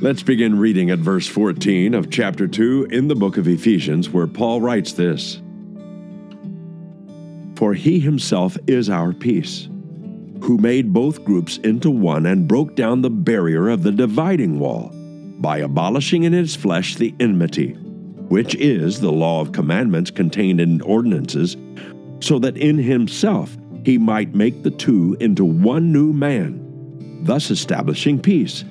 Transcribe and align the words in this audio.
Let's 0.00 0.22
begin 0.22 0.58
reading 0.58 0.88
at 0.88 1.00
verse 1.00 1.26
14 1.26 1.92
of 1.92 2.10
chapter 2.10 2.48
2 2.48 2.88
in 2.90 3.08
the 3.08 3.14
book 3.14 3.36
of 3.36 3.46
Ephesians, 3.46 4.08
where 4.08 4.26
Paul 4.26 4.62
writes 4.62 4.94
this 4.94 5.42
For 7.56 7.74
he 7.74 8.00
himself 8.00 8.56
is 8.66 8.88
our 8.88 9.12
peace 9.12 9.68
who 10.44 10.58
made 10.58 10.92
both 10.92 11.24
groups 11.24 11.56
into 11.58 11.90
one 11.90 12.26
and 12.26 12.46
broke 12.46 12.76
down 12.76 13.00
the 13.00 13.08
barrier 13.08 13.70
of 13.70 13.82
the 13.82 13.90
dividing 13.90 14.58
wall 14.58 14.90
by 15.38 15.56
abolishing 15.56 16.24
in 16.24 16.34
his 16.34 16.54
flesh 16.54 16.96
the 16.96 17.14
enmity, 17.18 17.72
which 18.28 18.54
is 18.56 19.00
the 19.00 19.10
law 19.10 19.40
of 19.40 19.52
commandments 19.52 20.10
contained 20.10 20.60
in 20.60 20.82
ordinances, 20.82 21.56
so 22.20 22.38
that 22.38 22.58
in 22.58 22.76
himself 22.76 23.56
he 23.86 23.96
might 23.96 24.34
make 24.34 24.62
the 24.62 24.70
two 24.70 25.16
into 25.18 25.46
one 25.46 25.90
new 25.90 26.12
man, 26.12 26.60
thus 27.22 27.50
establishing 27.50 28.20
peace, 28.20 28.64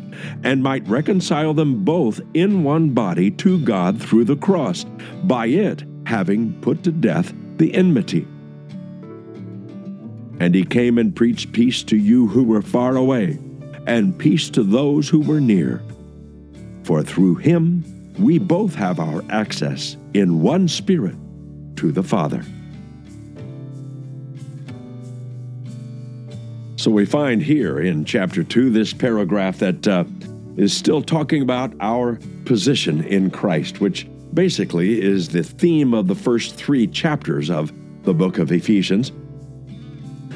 and 0.43 0.61
might 0.61 0.87
reconcile 0.87 1.55
them 1.55 1.83
both 1.83 2.21
in 2.35 2.63
one 2.63 2.91
body 2.91 3.31
to 3.31 3.57
God 3.65 3.99
through 3.99 4.25
the 4.25 4.35
cross, 4.35 4.85
by 5.23 5.47
it 5.47 5.83
having 6.05 6.53
put 6.61 6.83
to 6.83 6.91
death 6.91 7.33
the 7.57 7.73
enmity. 7.73 8.27
And 10.39 10.55
he 10.55 10.63
came 10.63 10.97
and 10.97 11.15
preached 11.15 11.51
peace 11.51 11.83
to 11.83 11.97
you 11.97 12.27
who 12.27 12.43
were 12.43 12.61
far 12.61 12.95
away, 12.95 13.37
and 13.85 14.17
peace 14.17 14.49
to 14.51 14.63
those 14.63 15.09
who 15.09 15.21
were 15.21 15.41
near. 15.41 15.81
For 16.83 17.03
through 17.03 17.35
him 17.35 17.83
we 18.19 18.37
both 18.37 18.75
have 18.75 18.99
our 18.99 19.23
access 19.29 19.97
in 20.13 20.41
one 20.41 20.67
Spirit 20.67 21.15
to 21.77 21.91
the 21.91 22.03
Father. 22.03 22.43
So 26.75 26.91
we 26.91 27.05
find 27.05 27.41
here 27.41 27.79
in 27.79 28.03
chapter 28.03 28.43
2 28.43 28.69
this 28.69 28.91
paragraph 28.91 29.59
that 29.59 29.87
uh, 29.87 30.03
is 30.57 30.75
still 30.75 31.01
talking 31.01 31.41
about 31.41 31.73
our 31.79 32.19
position 32.45 33.03
in 33.05 33.31
Christ, 33.31 33.79
which 33.79 34.07
basically 34.33 35.01
is 35.01 35.29
the 35.29 35.43
theme 35.43 35.93
of 35.93 36.07
the 36.07 36.15
first 36.15 36.55
three 36.55 36.87
chapters 36.87 37.49
of 37.49 37.71
the 38.03 38.13
book 38.13 38.37
of 38.37 38.51
Ephesians. 38.51 39.11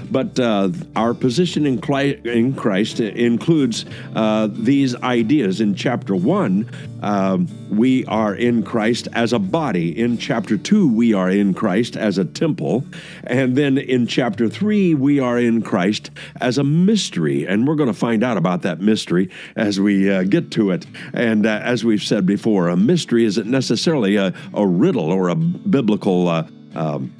But 0.09 0.39
uh, 0.39 0.69
our 0.95 1.13
position 1.13 1.65
in 1.65 1.79
Christ 1.79 2.99
includes 2.99 3.85
uh, 4.15 4.47
these 4.51 4.95
ideas. 4.95 5.61
In 5.61 5.75
chapter 5.75 6.15
1, 6.15 6.69
um, 7.01 7.47
we 7.69 8.05
are 8.05 8.33
in 8.33 8.63
Christ 8.63 9.07
as 9.13 9.33
a 9.33 9.39
body. 9.39 9.97
In 9.97 10.17
chapter 10.17 10.57
2, 10.57 10.91
we 10.91 11.13
are 11.13 11.29
in 11.29 11.53
Christ 11.53 11.95
as 11.95 12.17
a 12.17 12.25
temple. 12.25 12.85
And 13.23 13.55
then 13.55 13.77
in 13.77 14.07
chapter 14.07 14.49
3, 14.49 14.95
we 14.95 15.19
are 15.19 15.37
in 15.37 15.61
Christ 15.61 16.11
as 16.39 16.57
a 16.57 16.63
mystery. 16.63 17.45
And 17.45 17.67
we're 17.67 17.75
going 17.75 17.87
to 17.87 17.93
find 17.93 18.23
out 18.23 18.37
about 18.37 18.61
that 18.63 18.79
mystery 18.79 19.29
as 19.55 19.79
we 19.79 20.09
uh, 20.09 20.23
get 20.23 20.51
to 20.51 20.71
it. 20.71 20.85
And 21.13 21.45
uh, 21.45 21.59
as 21.63 21.83
we've 21.83 22.03
said 22.03 22.25
before, 22.25 22.69
a 22.69 22.77
mystery 22.77 23.25
isn't 23.25 23.47
necessarily 23.47 24.15
a, 24.15 24.33
a 24.53 24.65
riddle 24.65 25.11
or 25.11 25.29
a 25.29 25.35
biblical. 25.35 26.27
Uh, 26.27 26.47
um, 26.75 27.11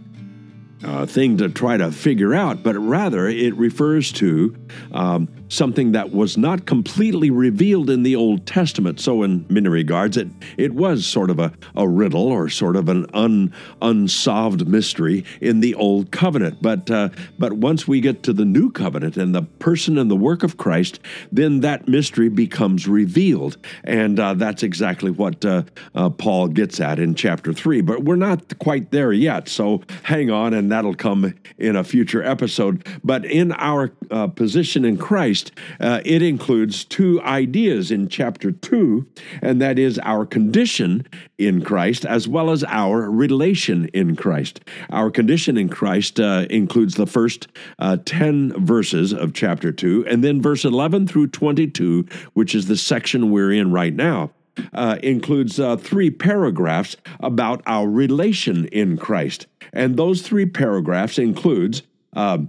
uh, 0.83 1.05
thing 1.05 1.37
to 1.37 1.49
try 1.49 1.77
to 1.77 1.91
figure 1.91 2.33
out, 2.33 2.63
but 2.63 2.75
rather 2.77 3.27
it 3.27 3.55
refers 3.55 4.11
to 4.13 4.55
um, 4.91 5.27
something 5.49 5.91
that 5.93 6.11
was 6.11 6.37
not 6.37 6.65
completely 6.65 7.29
revealed 7.29 7.89
in 7.89 8.03
the 8.03 8.15
Old 8.15 8.45
Testament. 8.45 8.99
So, 8.99 9.23
in 9.23 9.45
many 9.49 9.69
regards, 9.69 10.17
it, 10.17 10.27
it 10.57 10.73
was 10.73 11.05
sort 11.05 11.29
of 11.29 11.39
a, 11.39 11.53
a 11.75 11.87
riddle 11.87 12.27
or 12.27 12.49
sort 12.49 12.75
of 12.75 12.89
an 12.89 13.05
un, 13.13 13.53
unsolved 13.81 14.67
mystery 14.67 15.23
in 15.41 15.59
the 15.59 15.75
Old 15.75 16.11
Covenant. 16.11 16.61
But, 16.61 16.89
uh, 16.91 17.09
but 17.37 17.53
once 17.53 17.87
we 17.87 18.01
get 18.01 18.23
to 18.23 18.33
the 18.33 18.45
New 18.45 18.71
Covenant 18.71 19.17
and 19.17 19.33
the 19.33 19.43
person 19.43 19.97
and 19.97 20.09
the 20.09 20.15
work 20.15 20.43
of 20.43 20.57
Christ, 20.57 20.99
then 21.31 21.61
that 21.61 21.87
mystery 21.87 22.29
becomes 22.29 22.87
revealed. 22.87 23.57
And 23.83 24.19
uh, 24.19 24.33
that's 24.33 24.63
exactly 24.63 25.11
what 25.11 25.43
uh, 25.45 25.63
uh 25.95 26.09
Paul 26.09 26.47
gets 26.47 26.79
at 26.79 26.99
in 26.99 27.15
chapter 27.15 27.53
3. 27.53 27.81
But 27.81 28.03
we're 28.03 28.15
not 28.15 28.59
quite 28.59 28.91
there 28.91 29.13
yet. 29.13 29.47
So, 29.47 29.81
hang 30.03 30.29
on, 30.31 30.53
and 30.53 30.71
that'll 30.71 30.95
come 30.95 31.33
in 31.57 31.75
a 31.75 31.83
future 31.83 32.23
episode. 32.23 32.85
But 33.03 33.25
in 33.25 33.51
our 33.53 33.91
uh, 34.11 34.27
position 34.27 34.85
in 34.85 34.97
Christ, 34.97 35.36
Christ, 35.37 35.51
uh, 35.79 36.01
it 36.03 36.23
includes 36.23 36.83
two 36.83 37.21
ideas 37.21 37.91
in 37.91 38.07
chapter 38.07 38.51
2, 38.51 39.05
and 39.41 39.61
that 39.61 39.77
is 39.77 39.99
our 39.99 40.25
condition 40.25 41.05
in 41.37 41.63
Christ 41.63 42.05
as 42.05 42.27
well 42.27 42.49
as 42.49 42.63
our 42.63 43.11
relation 43.11 43.85
in 43.93 44.15
Christ. 44.15 44.61
Our 44.89 45.11
condition 45.11 45.55
in 45.55 45.69
Christ 45.69 46.19
uh, 46.19 46.47
includes 46.49 46.95
the 46.95 47.05
first 47.05 47.47
uh, 47.77 47.97
10 48.03 48.65
verses 48.65 49.13
of 49.13 49.33
chapter 49.33 49.71
2, 49.71 50.07
and 50.07 50.23
then 50.23 50.41
verse 50.41 50.65
11 50.65 51.05
through 51.05 51.27
22, 51.27 52.07
which 52.33 52.55
is 52.55 52.65
the 52.65 52.77
section 52.77 53.29
we're 53.29 53.51
in 53.51 53.71
right 53.71 53.93
now. 53.93 54.31
Uh, 54.73 54.97
includes 55.03 55.59
uh, 55.59 55.77
three 55.77 56.09
paragraphs 56.09 56.95
about 57.19 57.61
our 57.67 57.87
relation 57.87 58.65
in 58.69 58.97
Christ, 58.97 59.45
and 59.71 59.97
those 59.97 60.23
three 60.23 60.47
paragraphs 60.47 61.19
includes 61.19 61.83
uh, 62.15 62.39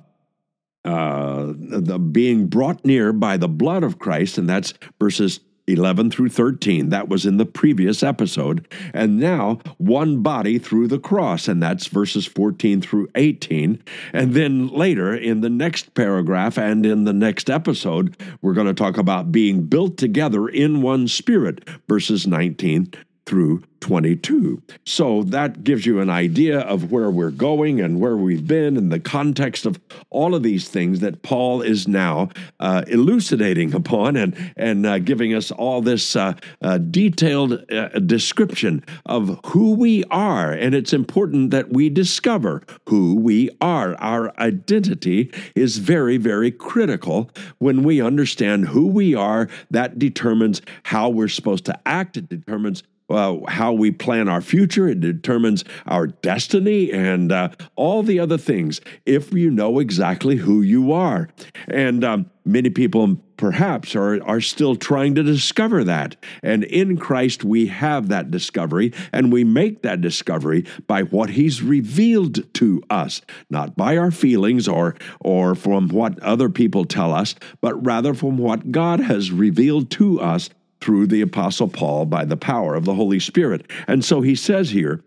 uh, 0.89 1.53
the 1.57 1.99
being 1.99 2.47
brought 2.47 2.85
near 2.85 3.13
by 3.13 3.37
the 3.37 3.49
blood 3.49 3.83
of 3.83 3.99
Christ, 3.99 4.39
and 4.39 4.49
that's 4.49 4.73
verses 4.99 5.41
11 5.67 6.11
through 6.11 6.31
13. 6.31 6.89
That 6.89 7.09
was 7.09 7.27
in 7.27 7.37
the 7.37 7.45
previous 7.45 8.03
episode. 8.03 8.67
And 8.95 9.21
now, 9.21 9.59
one 9.77 10.23
body 10.23 10.59
through 10.59 10.89
the 10.89 10.99
cross, 10.99 11.47
and 11.47 11.63
that's 11.63 11.87
verses 11.89 12.25
14 12.25 12.81
through 12.81 13.09
18. 13.15 13.83
And 14.15 14.33
then 14.33 14.69
later, 14.69 15.15
in 15.15 15.43
the 15.43 15.51
next 15.51 15.93
paragraph 15.93 16.57
and 16.57 16.87
in 16.87 17.05
the 17.05 17.13
next 17.13 17.51
episode, 17.51 18.17
we're 18.41 18.55
going 18.55 18.67
to 18.67 18.75
talk 18.75 18.97
about 18.97 19.31
being 19.31 19.65
built 19.65 19.99
together 19.99 20.49
in 20.49 20.81
one 20.81 21.07
spirit, 21.07 21.69
verses 21.87 22.27
19 22.27 22.93
through 23.29 23.63
22. 23.81 24.63
So 24.87 25.23
that 25.25 25.63
gives 25.63 25.85
you 25.85 26.01
an 26.01 26.09
idea 26.09 26.61
of 26.61 26.91
where 26.91 27.11
we're 27.11 27.31
going 27.31 27.79
and 27.79 28.01
where 28.01 28.17
we've 28.17 28.47
been 28.47 28.77
in 28.79 28.89
the 28.89 28.99
context 28.99 29.67
of 29.67 29.79
all 30.09 30.35
of 30.35 30.43
these 30.43 30.69
things 30.69 31.01
that 31.01 31.23
Paul 31.23 31.61
is 31.61 31.87
now 31.87 32.31
uh, 32.59 32.85
elucidating 32.87 33.75
upon 33.81 34.17
and, 34.17 34.35
and 34.57 34.87
uh, 34.87 34.99
giving 34.99 35.35
us 35.35 35.51
all 35.51 35.83
this 35.83 36.17
uh, 36.17 36.35
uh 36.63 36.79
detailed 36.79 37.71
uh, 37.71 37.89
description 38.01 38.83
of 39.05 39.39
who 39.47 39.75
we 39.75 40.05
are. 40.05 40.51
And 40.51 40.75
it's 40.75 40.95
important 40.95 41.51
that 41.51 41.71
we 41.71 41.91
discover 41.91 42.63
who 42.89 43.15
we 43.15 43.51
are. 43.61 43.95
Our 43.97 44.33
identity 44.41 45.31
is 45.55 45.79
very, 45.79 46.17
very 46.17 46.51
critical. 46.51 47.31
When 47.59 47.83
we 47.83 48.01
understand 48.01 48.69
who 48.69 48.87
we 48.87 49.15
are, 49.15 49.49
that 49.71 49.99
determines 49.99 50.63
how 50.85 51.11
we're 51.11 51.29
supposed 51.29 51.67
to 51.67 51.79
act, 51.87 52.17
it 52.17 52.29
determines 52.29 52.83
uh, 53.09 53.39
how 53.49 53.73
we 53.73 53.91
plan 53.91 54.29
our 54.29 54.41
future. 54.41 54.89
It 54.89 55.01
determines 55.01 55.65
our 55.87 56.07
destiny 56.07 56.93
and 56.93 57.33
uh, 57.33 57.51
all 57.77 58.03
the 58.03 58.21
other 58.21 58.39
things 58.39 58.81
if 59.07 59.33
you 59.33 59.51
know 59.51 59.79
exactly 59.79 60.37
who 60.37 60.63
you 60.63 60.93
are. 60.93 61.29
And 61.69 62.05
um, 62.05 62.31
many 62.45 62.71
people 62.71 63.19
perhaps 63.37 63.95
are, 63.95 64.23
are 64.25 64.41
still 64.41 64.77
trying 64.77 65.15
to 65.15 65.23
discover 65.23 65.85
that. 65.85 66.17
And 66.43 66.65
in 66.65 66.97
Christ, 66.97 67.45
we 67.45 67.69
have 67.69 68.09
that 68.09 68.31
discovery, 68.31 68.93
and 69.13 69.33
we 69.33 69.45
make 69.45 69.83
that 69.83 70.01
discovery 70.01 70.67
by 70.87 71.03
what 71.03 71.31
He's 71.31 71.63
revealed 71.63 72.53
to 72.55 72.83
us, 72.91 73.23
not 73.49 73.77
by 73.77 73.97
our 73.97 74.11
feelings 74.11 74.69
or, 74.69 74.97
or 75.21 75.55
from 75.55 75.89
what 75.89 76.19
other 76.21 76.49
people 76.49 76.85
tell 76.85 77.15
us, 77.15 77.35
but 77.61 77.87
rather 77.87 78.13
from 78.13 78.37
what 78.37 78.73
God 78.73 79.01
has 79.01 79.31
revealed 79.31 79.91
to 79.93 80.21
us 80.21 80.51
through 80.81 81.07
the 81.07 81.21
Apostle 81.21 81.69
Paul 81.69 82.07
by 82.07 82.25
the 82.25 82.37
power 82.37 82.75
of 82.75 82.85
the 82.85 82.95
Holy 82.95 83.21
Spirit. 83.21 83.71
And 83.87 84.05
so 84.05 84.21
he 84.21 84.35
says 84.35 84.71
here 84.71 85.03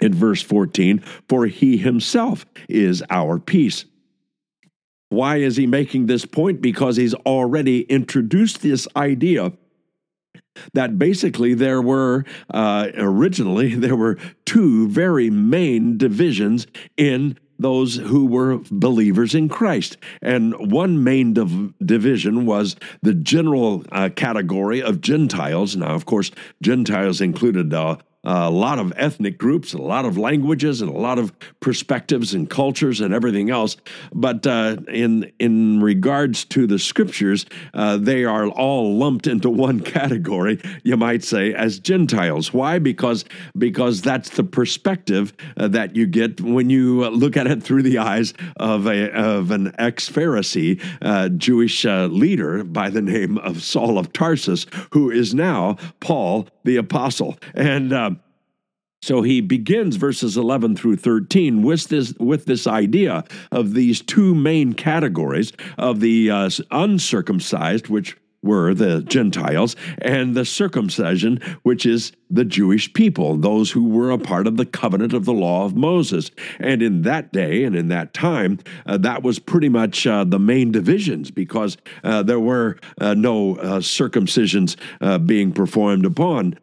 in 0.00 0.14
verse 0.14 0.42
14, 0.42 0.98
For 1.28 1.46
he 1.46 1.76
himself 1.76 2.46
is 2.68 3.02
our 3.10 3.38
peace. 3.38 3.84
Why 5.08 5.38
is 5.38 5.56
he 5.56 5.66
making 5.66 6.06
this 6.06 6.24
point? 6.24 6.60
Because 6.60 6.96
he's 6.96 7.14
already 7.14 7.82
introduced 7.82 8.62
this 8.62 8.86
idea 8.96 9.52
that 10.74 10.98
basically 10.98 11.54
there 11.54 11.82
were 11.82 12.24
uh, 12.52 12.88
originally 12.96 13.74
there 13.76 13.96
were 13.96 14.18
two 14.44 14.88
very 14.88 15.30
main 15.30 15.98
divisions 15.98 16.66
in 16.96 17.38
those 17.60 17.96
who 17.96 18.26
were 18.26 18.60
believers 18.70 19.34
in 19.34 19.48
Christ. 19.48 19.96
And 20.22 20.72
one 20.72 21.04
main 21.04 21.34
div- 21.34 21.74
division 21.84 22.46
was 22.46 22.76
the 23.02 23.14
general 23.14 23.84
uh, 23.92 24.08
category 24.14 24.82
of 24.82 25.00
Gentiles. 25.00 25.76
Now, 25.76 25.94
of 25.94 26.06
course, 26.06 26.30
Gentiles 26.62 27.20
included 27.20 27.72
uh, 27.72 27.96
a 28.22 28.50
lot 28.50 28.78
of 28.78 28.92
ethnic 28.96 29.38
groups, 29.38 29.72
a 29.72 29.78
lot 29.78 30.04
of 30.04 30.18
languages, 30.18 30.82
and 30.82 30.90
a 30.90 30.98
lot 30.98 31.18
of 31.18 31.32
perspectives 31.60 32.34
and 32.34 32.50
cultures 32.50 33.00
and 33.00 33.14
everything 33.14 33.50
else. 33.50 33.76
But 34.12 34.46
uh, 34.46 34.76
in 34.88 35.32
in 35.38 35.80
regards 35.80 36.44
to 36.46 36.66
the 36.66 36.78
scriptures, 36.78 37.46
uh, 37.72 37.96
they 37.96 38.24
are 38.24 38.48
all 38.48 38.96
lumped 38.96 39.26
into 39.26 39.48
one 39.60 39.80
category, 39.80 40.60
you 40.82 40.96
might 40.96 41.24
say, 41.24 41.54
as 41.54 41.78
Gentiles. 41.78 42.52
Why? 42.52 42.78
Because 42.78 43.24
because 43.56 44.02
that's 44.02 44.30
the 44.30 44.44
perspective 44.44 45.32
uh, 45.56 45.68
that 45.68 45.96
you 45.96 46.06
get 46.06 46.40
when 46.40 46.68
you 46.68 47.08
look 47.08 47.36
at 47.36 47.46
it 47.46 47.62
through 47.62 47.82
the 47.82 47.98
eyes 47.98 48.34
of 48.56 48.86
a 48.86 49.10
of 49.12 49.50
an 49.50 49.74
ex 49.78 50.10
Pharisee 50.10 50.82
uh, 51.00 51.30
Jewish 51.30 51.86
uh, 51.86 52.06
leader 52.06 52.64
by 52.64 52.90
the 52.90 53.02
name 53.02 53.38
of 53.38 53.62
Saul 53.62 53.98
of 53.98 54.12
Tarsus, 54.12 54.66
who 54.92 55.10
is 55.10 55.32
now 55.34 55.76
Paul 56.00 56.48
the 56.64 56.76
apostle, 56.76 57.38
and. 57.54 58.09
So 59.02 59.22
he 59.22 59.40
begins 59.40 59.96
verses 59.96 60.36
11 60.36 60.76
through 60.76 60.96
13 60.96 61.62
with 61.62 61.88
this 61.88 62.12
with 62.18 62.44
this 62.44 62.66
idea 62.66 63.24
of 63.50 63.72
these 63.72 64.02
two 64.02 64.34
main 64.34 64.74
categories 64.74 65.52
of 65.78 66.00
the 66.00 66.30
uh, 66.30 66.50
uncircumcised, 66.70 67.88
which 67.88 68.16
were 68.42 68.74
the 68.74 69.02
Gentiles, 69.02 69.76
and 69.98 70.34
the 70.34 70.44
circumcision, 70.44 71.40
which 71.62 71.84
is 71.84 72.12
the 72.30 72.44
Jewish 72.44 72.92
people, 72.92 73.36
those 73.36 73.72
who 73.72 73.88
were 73.88 74.10
a 74.10 74.18
part 74.18 74.46
of 74.46 74.56
the 74.56 74.64
covenant 74.64 75.12
of 75.12 75.24
the 75.24 75.32
law 75.32 75.64
of 75.64 75.74
Moses. 75.74 76.30
And 76.60 76.80
in 76.80 77.02
that 77.02 77.32
day 77.32 77.64
and 77.64 77.74
in 77.74 77.88
that 77.88 78.14
time, 78.14 78.60
uh, 78.86 78.98
that 78.98 79.22
was 79.22 79.38
pretty 79.40 79.68
much 79.68 80.06
uh, 80.06 80.24
the 80.24 80.38
main 80.38 80.70
divisions 80.70 81.30
because 81.30 81.76
uh, 82.04 82.22
there 82.22 82.38
were 82.38 82.78
uh, 83.00 83.14
no 83.14 83.56
uh, 83.56 83.80
circumcisions 83.80 84.76
uh, 85.00 85.18
being 85.18 85.52
performed 85.52 86.06
upon 86.06 86.56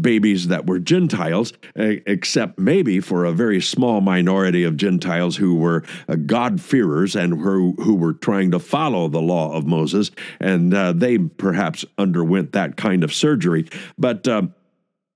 babies 0.00 0.48
that 0.48 0.66
were 0.66 0.78
Gentiles, 0.78 1.52
except 1.74 2.58
maybe 2.58 3.00
for 3.00 3.24
a 3.24 3.32
very 3.32 3.60
small 3.60 4.00
minority 4.00 4.62
of 4.62 4.76
Gentiles 4.76 5.36
who 5.36 5.54
were 5.56 5.82
God-fearers 6.26 7.16
and 7.16 7.34
who, 7.34 7.74
who 7.82 7.94
were 7.94 8.14
trying 8.14 8.50
to 8.52 8.58
follow 8.58 9.08
the 9.08 9.20
law 9.20 9.52
of 9.52 9.66
Moses. 9.66 10.10
And 10.40 10.72
they 10.94 11.18
perhaps 11.18 11.84
underwent 11.96 12.52
that 12.52 12.76
kind 12.76 13.04
of 13.04 13.12
surgery. 13.12 13.68
But 13.98 14.26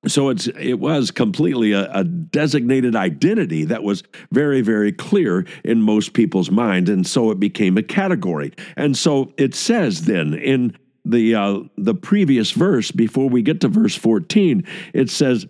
so 0.06 0.30
it's 0.30 0.48
it 0.48 0.80
was 0.80 1.10
completely 1.10 1.72
a, 1.72 1.90
a, 1.92 2.02
designated 2.02 2.96
identity 2.96 3.64
that 3.64 3.84
was 3.84 4.02
very 4.32 4.60
very 4.60 4.90
clear 4.90 5.46
in 5.64 5.80
most 5.80 6.12
people's 6.12 6.50
mind, 6.50 6.88
and 6.88 7.06
so 7.06 7.30
it 7.30 7.38
became 7.38 7.78
a 7.78 7.82
category. 7.82 8.52
And 8.76 8.96
so 8.96 9.32
it 9.36 9.54
says 9.54 10.06
then 10.06 10.34
in 10.34 10.76
the 11.04 11.34
uh, 11.34 11.60
the 11.76 11.94
previous 11.94 12.50
verse 12.50 12.90
before 12.90 13.28
we 13.28 13.42
get 13.42 13.60
to 13.60 13.68
verse 13.68 13.94
fourteen, 13.94 14.66
it 14.92 15.08
says, 15.08 15.46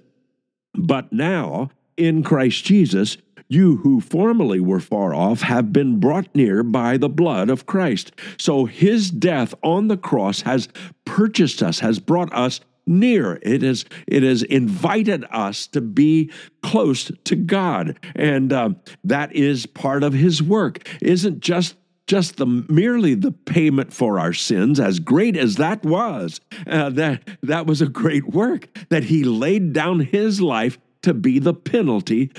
"But 0.74 1.12
now 1.12 1.70
in 1.96 2.22
Christ 2.22 2.64
Jesus." 2.64 3.16
You 3.52 3.76
who 3.76 4.00
formerly 4.00 4.60
were 4.60 4.80
far 4.80 5.12
off 5.12 5.42
have 5.42 5.74
been 5.74 6.00
brought 6.00 6.34
near 6.34 6.62
by 6.62 6.96
the 6.96 7.10
blood 7.10 7.50
of 7.50 7.66
Christ. 7.66 8.10
So 8.38 8.64
his 8.64 9.10
death 9.10 9.54
on 9.62 9.88
the 9.88 9.98
cross 9.98 10.40
has 10.40 10.70
purchased 11.04 11.62
us, 11.62 11.80
has 11.80 11.98
brought 11.98 12.32
us 12.32 12.60
near. 12.86 13.38
It 13.42 13.62
is 13.62 13.84
it 14.06 14.22
has 14.22 14.42
invited 14.42 15.26
us 15.30 15.66
to 15.66 15.82
be 15.82 16.30
close 16.62 17.12
to 17.24 17.36
God, 17.36 17.98
and 18.14 18.54
uh, 18.54 18.70
that 19.04 19.36
is 19.36 19.66
part 19.66 20.02
of 20.02 20.14
His 20.14 20.42
work. 20.42 20.88
Isn't 21.02 21.40
just 21.40 21.76
just 22.06 22.38
the 22.38 22.46
merely 22.46 23.14
the 23.14 23.32
payment 23.32 23.92
for 23.92 24.18
our 24.18 24.32
sins, 24.32 24.80
as 24.80 24.98
great 24.98 25.36
as 25.36 25.56
that 25.56 25.84
was, 25.84 26.40
uh, 26.66 26.88
that 26.88 27.28
that 27.42 27.66
was 27.66 27.82
a 27.82 27.86
great 27.86 28.28
work. 28.28 28.68
That 28.88 29.04
He 29.04 29.24
laid 29.24 29.74
down 29.74 30.00
His 30.00 30.40
life 30.40 30.78
to 31.02 31.14
be 31.14 31.38
the 31.38 31.54
penalty 31.54 32.30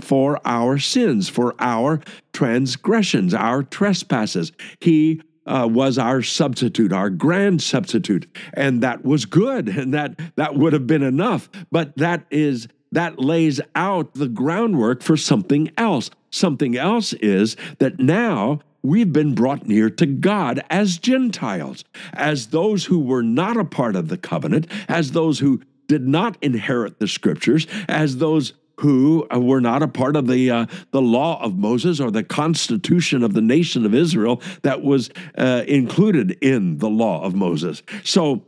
for 0.00 0.40
our 0.44 0.78
sins, 0.78 1.28
for 1.28 1.54
our 1.58 2.00
transgressions, 2.32 3.34
our 3.34 3.62
trespasses. 3.62 4.52
He 4.80 5.20
uh, 5.46 5.68
was 5.70 5.98
our 5.98 6.22
substitute, 6.22 6.92
our 6.92 7.10
grand 7.10 7.62
substitute, 7.62 8.26
and 8.54 8.82
that 8.82 9.04
was 9.04 9.24
good, 9.24 9.68
and 9.68 9.92
that 9.92 10.18
that 10.36 10.54
would 10.54 10.72
have 10.72 10.86
been 10.86 11.02
enough. 11.02 11.50
But 11.70 11.96
that 11.96 12.26
is 12.30 12.68
that 12.92 13.18
lays 13.18 13.60
out 13.74 14.14
the 14.14 14.28
groundwork 14.28 15.02
for 15.02 15.16
something 15.16 15.70
else. 15.76 16.10
Something 16.30 16.76
else 16.76 17.12
is 17.14 17.56
that 17.78 17.98
now 17.98 18.60
we've 18.82 19.12
been 19.12 19.34
brought 19.34 19.66
near 19.66 19.90
to 19.90 20.06
God 20.06 20.62
as 20.70 20.98
Gentiles, 20.98 21.84
as 22.12 22.48
those 22.48 22.84
who 22.84 22.98
were 22.98 23.22
not 23.22 23.56
a 23.56 23.64
part 23.64 23.96
of 23.96 24.08
the 24.08 24.18
covenant, 24.18 24.66
as 24.88 25.12
those 25.12 25.38
who 25.38 25.62
did 25.92 26.08
not 26.08 26.38
inherit 26.40 26.98
the 26.98 27.06
scriptures, 27.06 27.66
as 27.86 28.16
those 28.16 28.54
who 28.80 29.26
uh, 29.32 29.38
were 29.38 29.60
not 29.60 29.82
a 29.82 29.88
part 29.88 30.16
of 30.16 30.26
the 30.26 30.50
uh, 30.50 30.66
the 30.90 31.02
law 31.02 31.42
of 31.42 31.54
Moses 31.54 32.00
or 32.00 32.10
the 32.10 32.24
constitution 32.24 33.22
of 33.22 33.34
the 33.34 33.42
nation 33.42 33.84
of 33.84 33.94
Israel 33.94 34.40
that 34.62 34.82
was 34.82 35.10
uh, 35.36 35.64
included 35.68 36.38
in 36.40 36.78
the 36.78 36.88
law 36.88 37.22
of 37.22 37.34
Moses. 37.34 37.82
So. 38.04 38.44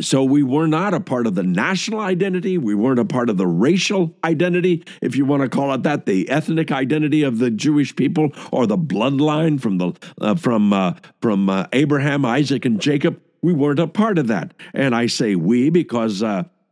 So 0.00 0.22
we 0.22 0.44
were 0.44 0.68
not 0.68 0.94
a 0.94 1.00
part 1.00 1.26
of 1.26 1.34
the 1.34 1.42
national 1.42 1.98
identity. 1.98 2.56
We 2.56 2.76
weren't 2.76 3.00
a 3.00 3.04
part 3.04 3.28
of 3.28 3.36
the 3.36 3.48
racial 3.48 4.14
identity, 4.22 4.84
if 5.02 5.16
you 5.16 5.24
want 5.24 5.42
to 5.42 5.48
call 5.48 5.74
it 5.74 5.82
that, 5.82 6.06
the 6.06 6.30
ethnic 6.30 6.70
identity 6.70 7.24
of 7.24 7.38
the 7.40 7.50
Jewish 7.50 7.96
people, 7.96 8.30
or 8.52 8.68
the 8.68 8.78
bloodline 8.78 9.60
from 9.60 9.78
the 9.78 9.92
uh, 10.20 10.36
from 10.36 10.72
uh, 10.72 10.92
from 11.20 11.50
uh, 11.50 11.66
Abraham, 11.72 12.24
Isaac, 12.24 12.64
and 12.64 12.80
Jacob. 12.80 13.20
We 13.42 13.52
weren't 13.52 13.80
a 13.80 13.88
part 13.88 14.18
of 14.18 14.28
that. 14.28 14.54
And 14.72 14.94
I 14.94 15.08
say 15.08 15.34
we 15.34 15.68
because 15.68 16.22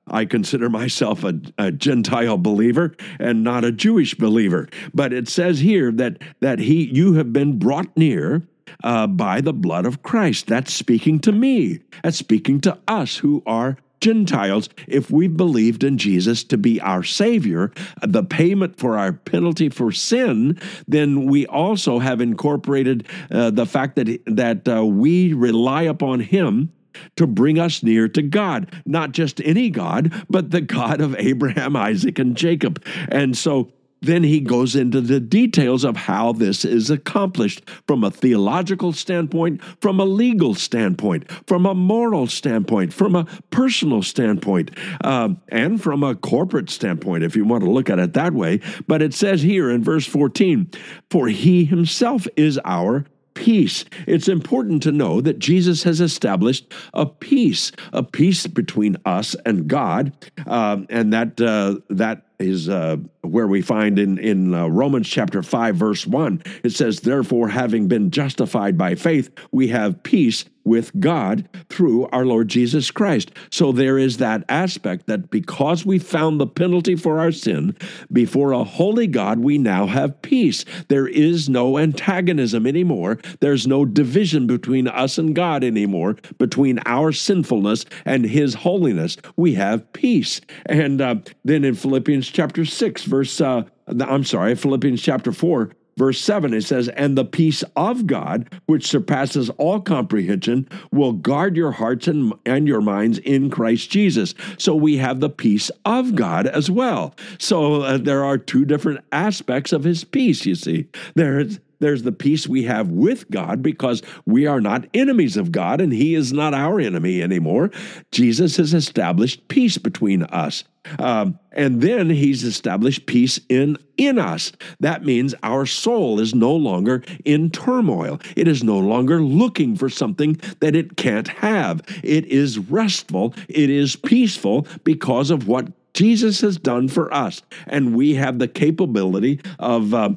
I 0.08 0.24
consider 0.24 0.68
myself 0.70 1.24
a, 1.24 1.40
a, 1.58 1.72
Gentile 1.72 2.38
believer 2.38 2.94
and 3.18 3.42
not 3.42 3.64
a 3.64 3.72
Jewish 3.72 4.14
believer. 4.14 4.68
But 4.94 5.12
it 5.12 5.28
says 5.28 5.60
here 5.60 5.90
that 5.92 6.22
that 6.40 6.60
he 6.60 6.88
you 6.92 7.14
have 7.14 7.32
been 7.32 7.58
brought 7.58 7.96
near 7.96 8.46
uh, 8.84 9.06
by 9.06 9.40
the 9.40 9.52
blood 9.52 9.86
of 9.86 10.02
Christ. 10.02 10.46
That's 10.46 10.72
speaking 10.72 11.18
to 11.20 11.32
me. 11.32 11.80
That's 12.02 12.18
speaking 12.18 12.60
to 12.62 12.78
us 12.86 13.16
who 13.16 13.42
are 13.46 13.78
Gentiles, 14.00 14.68
if 14.86 15.10
we 15.10 15.26
believed 15.26 15.82
in 15.82 15.98
Jesus 15.98 16.44
to 16.44 16.58
be 16.58 16.80
our 16.80 17.02
Savior, 17.02 17.72
the 18.02 18.22
payment 18.22 18.76
for 18.78 18.98
our 18.98 19.12
penalty 19.12 19.68
for 19.68 19.90
sin, 19.90 20.60
then 20.86 21.26
we 21.26 21.46
also 21.46 21.98
have 21.98 22.20
incorporated 22.20 23.06
uh, 23.30 23.50
the 23.50 23.66
fact 23.66 23.96
that 23.96 24.20
that 24.26 24.68
uh, 24.68 24.84
we 24.84 25.32
rely 25.32 25.82
upon 25.82 26.20
Him 26.20 26.72
to 27.16 27.26
bring 27.26 27.58
us 27.58 27.82
near 27.82 28.08
to 28.08 28.22
God, 28.22 28.82
not 28.84 29.12
just 29.12 29.40
any 29.42 29.70
God, 29.70 30.12
but 30.28 30.50
the 30.50 30.60
God 30.60 31.00
of 31.00 31.14
Abraham, 31.18 31.76
Isaac, 31.76 32.18
and 32.18 32.36
Jacob. 32.36 32.84
And 33.08 33.36
so 33.36 33.72
then 34.02 34.22
he 34.22 34.40
goes 34.40 34.76
into 34.76 35.00
the 35.00 35.20
details 35.20 35.84
of 35.84 35.96
how 35.96 36.32
this 36.32 36.64
is 36.64 36.90
accomplished 36.90 37.68
from 37.86 38.04
a 38.04 38.10
theological 38.10 38.92
standpoint, 38.92 39.62
from 39.80 40.00
a 40.00 40.04
legal 40.04 40.54
standpoint, 40.54 41.30
from 41.46 41.66
a 41.66 41.74
moral 41.74 42.26
standpoint, 42.26 42.92
from 42.92 43.14
a 43.14 43.24
personal 43.50 44.02
standpoint, 44.02 44.70
um, 45.02 45.40
and 45.48 45.82
from 45.82 46.02
a 46.02 46.14
corporate 46.14 46.70
standpoint, 46.70 47.24
if 47.24 47.34
you 47.34 47.44
want 47.44 47.64
to 47.64 47.70
look 47.70 47.90
at 47.90 47.98
it 47.98 48.12
that 48.12 48.34
way. 48.34 48.60
But 48.86 49.02
it 49.02 49.14
says 49.14 49.42
here 49.42 49.70
in 49.70 49.82
verse 49.82 50.06
14, 50.06 50.70
For 51.10 51.28
he 51.28 51.64
himself 51.64 52.26
is 52.36 52.60
our 52.64 53.06
peace. 53.36 53.84
It's 54.08 54.26
important 54.26 54.82
to 54.82 54.90
know 54.90 55.20
that 55.20 55.38
Jesus 55.38 55.84
has 55.84 56.00
established 56.00 56.72
a 56.92 57.06
peace, 57.06 57.70
a 57.92 58.02
peace 58.02 58.48
between 58.48 58.96
us 59.04 59.36
and 59.46 59.68
God, 59.68 60.12
uh, 60.46 60.78
and 60.90 61.12
that 61.12 61.40
uh, 61.40 61.76
that 61.90 62.22
is 62.40 62.68
uh, 62.68 62.96
where 63.20 63.46
we 63.46 63.62
find 63.62 63.98
in 63.98 64.18
in 64.18 64.52
uh, 64.52 64.66
Romans 64.66 65.08
chapter 65.08 65.42
five 65.42 65.76
verse 65.76 66.06
one. 66.06 66.42
It 66.64 66.70
says, 66.70 67.00
"Therefore, 67.00 67.48
having 67.48 67.86
been 67.86 68.10
justified 68.10 68.76
by 68.76 68.96
faith, 68.96 69.30
we 69.52 69.68
have 69.68 70.02
peace 70.02 70.44
with 70.66 70.98
God 71.00 71.48
through 71.70 72.06
our 72.08 72.26
Lord 72.26 72.48
Jesus 72.48 72.90
Christ." 72.90 73.30
So 73.50 73.72
there 73.72 73.96
is 73.96 74.18
that 74.18 74.44
aspect 74.48 75.06
that 75.06 75.30
because 75.30 75.86
we 75.86 75.98
found 75.98 76.38
the 76.38 76.46
penalty 76.46 76.96
for 76.96 77.18
our 77.18 77.32
sin 77.32 77.76
before 78.12 78.52
a 78.52 78.64
holy 78.64 79.06
God, 79.06 79.38
we 79.38 79.56
now 79.58 79.86
have 79.86 80.20
peace. 80.22 80.64
There 80.88 81.06
is 81.06 81.48
no 81.48 81.78
antagonism 81.78 82.66
anymore. 82.66 83.18
There's 83.40 83.66
no 83.66 83.84
division 83.84 84.46
between 84.46 84.88
us 84.88 85.18
and 85.18 85.34
God 85.34 85.64
anymore. 85.64 86.16
Between 86.38 86.80
our 86.86 87.12
sinfulness 87.12 87.84
and 88.04 88.24
His 88.24 88.54
holiness, 88.54 89.16
we 89.36 89.54
have 89.54 89.92
peace. 89.92 90.40
And 90.66 91.00
uh, 91.00 91.16
then 91.44 91.64
in 91.64 91.74
Philippians 91.74 92.28
chapter 92.28 92.64
6, 92.64 93.04
verse, 93.04 93.40
uh, 93.40 93.64
I'm 93.86 94.24
sorry, 94.24 94.54
Philippians 94.54 95.02
chapter 95.02 95.32
4, 95.32 95.70
verse 95.96 96.20
7, 96.20 96.52
it 96.54 96.62
says, 96.62 96.88
And 96.88 97.16
the 97.16 97.24
peace 97.24 97.64
of 97.74 98.06
God, 98.06 98.48
which 98.66 98.86
surpasses 98.86 99.50
all 99.50 99.80
comprehension, 99.80 100.68
will 100.92 101.12
guard 101.12 101.56
your 101.56 101.72
hearts 101.72 102.06
and, 102.08 102.32
and 102.44 102.68
your 102.68 102.80
minds 102.80 103.18
in 103.18 103.50
Christ 103.50 103.90
Jesus. 103.90 104.34
So 104.58 104.74
we 104.74 104.98
have 104.98 105.20
the 105.20 105.30
peace 105.30 105.70
of 105.84 106.14
God 106.14 106.46
as 106.46 106.70
well. 106.70 107.14
So 107.38 107.82
uh, 107.82 107.98
there 107.98 108.24
are 108.24 108.38
two 108.38 108.64
different 108.64 109.04
aspects 109.12 109.72
of 109.72 109.84
his 109.84 110.04
peace, 110.04 110.46
you 110.46 110.54
see. 110.54 110.86
There 111.14 111.40
is 111.40 111.60
there's 111.78 112.02
the 112.02 112.12
peace 112.12 112.46
we 112.46 112.64
have 112.64 112.88
with 112.88 113.30
God 113.30 113.62
because 113.62 114.02
we 114.24 114.46
are 114.46 114.60
not 114.60 114.86
enemies 114.94 115.36
of 115.36 115.52
God 115.52 115.80
and 115.80 115.92
He 115.92 116.14
is 116.14 116.32
not 116.32 116.54
our 116.54 116.80
enemy 116.80 117.22
anymore. 117.22 117.70
Jesus 118.10 118.56
has 118.56 118.74
established 118.74 119.48
peace 119.48 119.78
between 119.78 120.22
us. 120.24 120.64
Um, 120.98 121.38
and 121.52 121.80
then 121.80 122.10
he's 122.10 122.44
established 122.44 123.06
peace 123.06 123.40
in 123.48 123.78
in 123.96 124.18
us. 124.18 124.52
That 124.80 125.04
means 125.04 125.34
our 125.42 125.66
soul 125.66 126.20
is 126.20 126.34
no 126.34 126.54
longer 126.54 127.02
in 127.24 127.50
turmoil. 127.50 128.20
It 128.36 128.46
is 128.46 128.62
no 128.62 128.78
longer 128.78 129.22
looking 129.22 129.74
for 129.74 129.88
something 129.88 130.34
that 130.60 130.76
it 130.76 130.96
can't 130.96 131.28
have. 131.28 131.82
It 132.02 132.26
is 132.26 132.58
restful. 132.58 133.34
It 133.48 133.70
is 133.70 133.96
peaceful 133.96 134.66
because 134.84 135.30
of 135.30 135.48
what 135.48 135.68
Jesus 135.94 136.42
has 136.42 136.58
done 136.58 136.88
for 136.88 137.12
us, 137.12 137.40
and 137.66 137.96
we 137.96 138.14
have 138.14 138.38
the 138.38 138.48
capability 138.48 139.40
of. 139.58 139.94
Uh, 139.94 140.10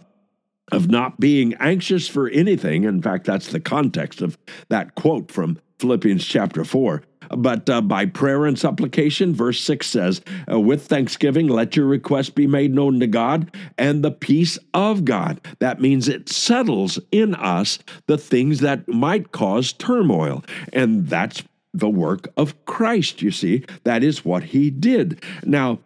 of 0.72 0.90
not 0.90 1.20
being 1.20 1.54
anxious 1.56 2.08
for 2.08 2.30
anything. 2.30 2.84
In 2.84 3.02
fact, 3.02 3.26
that's 3.26 3.52
the 3.52 3.60
context 3.60 4.22
of 4.22 4.38
that 4.70 4.96
quote 4.96 5.32
from 5.32 5.60
Philippians 5.80 6.26
chapter 6.26 6.64
4. 6.64 7.04
But 7.38 7.70
uh, 7.70 7.82
by 7.82 8.06
prayer 8.06 8.46
and 8.46 8.58
supplication, 8.58 9.34
verse 9.34 9.62
6 9.62 9.86
says, 9.86 10.22
uh, 10.52 10.60
with 10.60 10.88
thanksgiving, 10.88 11.48
let 11.48 11.76
your 11.76 11.86
request 11.86 12.36
be 12.36 12.48
made 12.48 12.74
known 12.74 13.00
to 13.00 13.08
God 13.08 13.56
and 13.78 14.04
the 14.04 14.12
peace 14.12 14.58
of 14.74 15.06
God. 15.06 15.40
That 15.60 15.80
means 15.80 16.08
it 16.08 16.28
settles 16.30 17.00
in 17.12 17.36
us 17.36 17.80
the 18.08 18.18
things 18.18 18.62
that 18.62 18.88
might 18.88 19.32
cause 19.32 19.74
turmoil. 19.74 20.44
And 20.74 21.08
that's 21.08 21.44
the 21.74 21.90
work 21.90 22.30
of 22.36 22.66
Christ, 22.66 23.22
you 23.22 23.32
see. 23.32 23.64
That 23.84 24.04
is 24.04 24.26
what 24.26 24.46
he 24.46 24.72
did. 24.72 25.24
Now, 25.44 25.80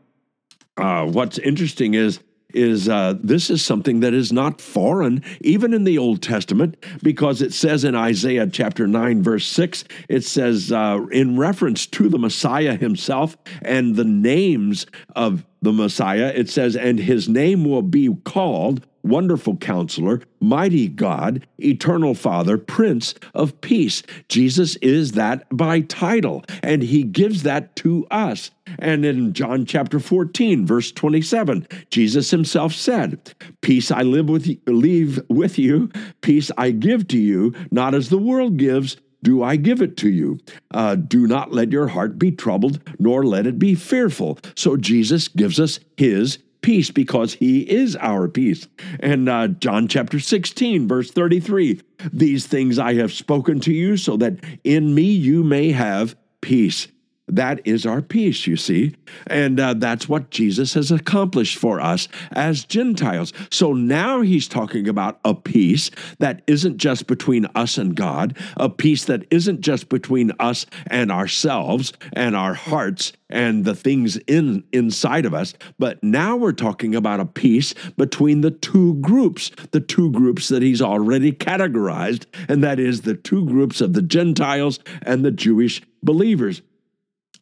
uh, 0.78 1.06
what's 1.06 1.38
interesting 1.38 1.94
is 1.94 2.20
is 2.54 2.90
uh, 2.90 3.16
this 3.22 3.50
is 3.50 3.64
something 3.64 4.00
that 4.02 4.14
is 4.14 4.32
not 4.32 4.62
foreign, 4.62 5.24
even 5.42 5.74
in 5.74 5.84
the 5.84 5.98
Old 5.98 6.22
Testament, 6.22 6.78
because 7.02 7.42
it 7.42 7.54
says 7.54 7.84
in 7.84 7.96
Isaiah 7.96 8.48
chapter 8.48 8.88
9, 8.88 9.24
verse 9.24 9.46
6, 9.48 9.84
it 10.10 10.24
says, 10.24 10.72
uh, 10.72 11.06
in 11.12 11.38
reference 11.38 11.86
to 11.88 12.10
the 12.10 12.20
Messiah 12.20 12.76
himself 12.76 13.38
and 13.62 13.96
the 13.96 14.04
names 14.04 14.86
of 15.16 15.46
the 15.64 15.72
Messiah, 15.72 16.32
it 16.36 16.50
says, 16.50 16.76
and 16.76 17.00
his 17.00 17.30
name 17.30 17.64
will 17.64 17.82
be 17.82 18.14
called 18.26 18.86
Wonderful 19.02 19.58
Counselor, 19.58 20.22
Mighty 20.42 20.90
God, 20.90 21.48
Eternal 21.58 22.16
Father, 22.16 22.58
Prince 22.58 23.16
of 23.34 23.60
Peace. 23.62 24.04
Jesus 24.28 24.76
is 24.78 25.14
that 25.14 25.46
by 25.56 25.82
title, 25.82 26.44
and 26.62 26.82
he 26.82 27.04
gives 27.04 27.44
that 27.44 27.76
to 27.78 28.06
us. 28.12 28.52
And 28.78 29.06
in 29.06 29.34
John 29.34 29.66
chapter 29.66 30.00
14, 30.00 30.66
verse 30.66 30.92
27, 30.92 31.68
Jesus 31.90 32.32
himself 32.32 32.74
said, 32.74 33.34
Peace 33.62 33.90
I 33.90 34.02
live 34.02 34.30
with 34.30 34.48
you, 34.48 34.58
leave 34.68 35.22
with 35.30 35.58
you, 35.58 35.90
peace 36.22 36.52
I 36.58 36.72
give 36.72 37.08
to 37.10 37.18
you, 37.18 37.54
not 37.72 37.94
as 37.94 38.10
the 38.10 38.18
world 38.18 38.58
gives, 38.58 38.98
do 39.24 39.42
I 39.42 39.56
give 39.56 39.82
it 39.82 39.98
to 39.98 40.10
you? 40.10 40.40
Uh, 40.72 40.96
do 40.96 41.26
not 41.26 41.52
let 41.52 41.72
your 41.72 41.88
heart 41.88 42.20
be 42.20 42.32
troubled, 42.32 42.80
nor 43.00 43.26
let 43.26 43.48
it 43.48 43.58
be 43.58 43.74
fearful. 43.74 44.38
So 44.56 44.78
Jesus 44.78 45.28
gives 45.28 45.60
us 45.60 45.80
his 45.98 46.40
peace 46.62 46.90
because 46.90 47.36
he 47.36 47.62
is 47.70 47.96
our 47.98 48.28
peace. 48.28 48.68
And 49.00 49.30
uh, 49.30 49.50
John 49.50 49.88
chapter 49.88 50.20
16, 50.20 50.88
verse 50.88 51.12
33 51.12 51.82
These 52.12 52.48
things 52.48 52.80
I 52.80 52.96
have 52.96 53.14
spoken 53.14 53.60
to 53.62 53.74
you 53.74 53.98
so 53.98 54.18
that 54.18 54.40
in 54.64 54.96
me 54.96 55.04
you 55.04 55.44
may 55.44 55.72
have 55.72 56.16
peace. 56.42 56.88
That 57.34 57.66
is 57.66 57.88
our 57.88 58.04
peace, 58.04 58.46
you 58.46 58.56
see. 58.56 58.96
And 59.26 59.60
uh, 59.60 59.74
that's 59.74 60.08
what 60.08 60.30
Jesus 60.30 60.76
has 60.76 60.92
accomplished 60.92 61.58
for 61.58 61.82
us 61.82 62.08
as 62.32 62.64
Gentiles. 62.64 63.34
So 63.50 63.74
now 63.74 64.22
he's 64.22 64.48
talking 64.48 64.88
about 64.88 65.20
a 65.26 65.34
peace 65.34 65.90
that 66.20 66.44
isn't 66.46 66.78
just 66.78 67.08
between 67.08 67.48
us 67.56 67.80
and 67.80 67.96
God, 67.96 68.38
a 68.56 68.70
peace 68.70 69.06
that 69.06 69.26
isn't 69.32 69.62
just 69.62 69.90
between 69.90 70.32
us 70.40 70.68
and 70.88 71.12
ourselves 71.12 71.94
and 72.14 72.36
our 72.36 72.54
hearts 72.54 73.14
and 73.34 73.66
the 73.66 73.74
things 73.74 74.18
in 74.28 74.64
inside 74.72 75.26
of 75.26 75.34
us, 75.34 75.56
but 75.80 76.02
now 76.04 76.36
we're 76.38 76.52
talking 76.52 76.94
about 76.94 77.20
a 77.20 77.26
peace 77.26 77.74
between 77.98 78.42
the 78.42 78.52
two 78.52 78.94
groups, 78.96 79.52
the 79.72 79.80
two 79.80 80.12
groups 80.12 80.50
that 80.50 80.62
he's 80.62 80.84
already 80.84 81.32
categorized, 81.32 82.26
and 82.48 82.64
that 82.64 82.80
is 82.80 83.02
the 83.02 83.16
two 83.16 83.44
groups 83.48 83.82
of 83.82 83.94
the 83.94 84.04
Gentiles 84.04 84.80
and 85.02 85.26
the 85.26 85.32
Jewish 85.32 85.82
believers. 86.04 86.62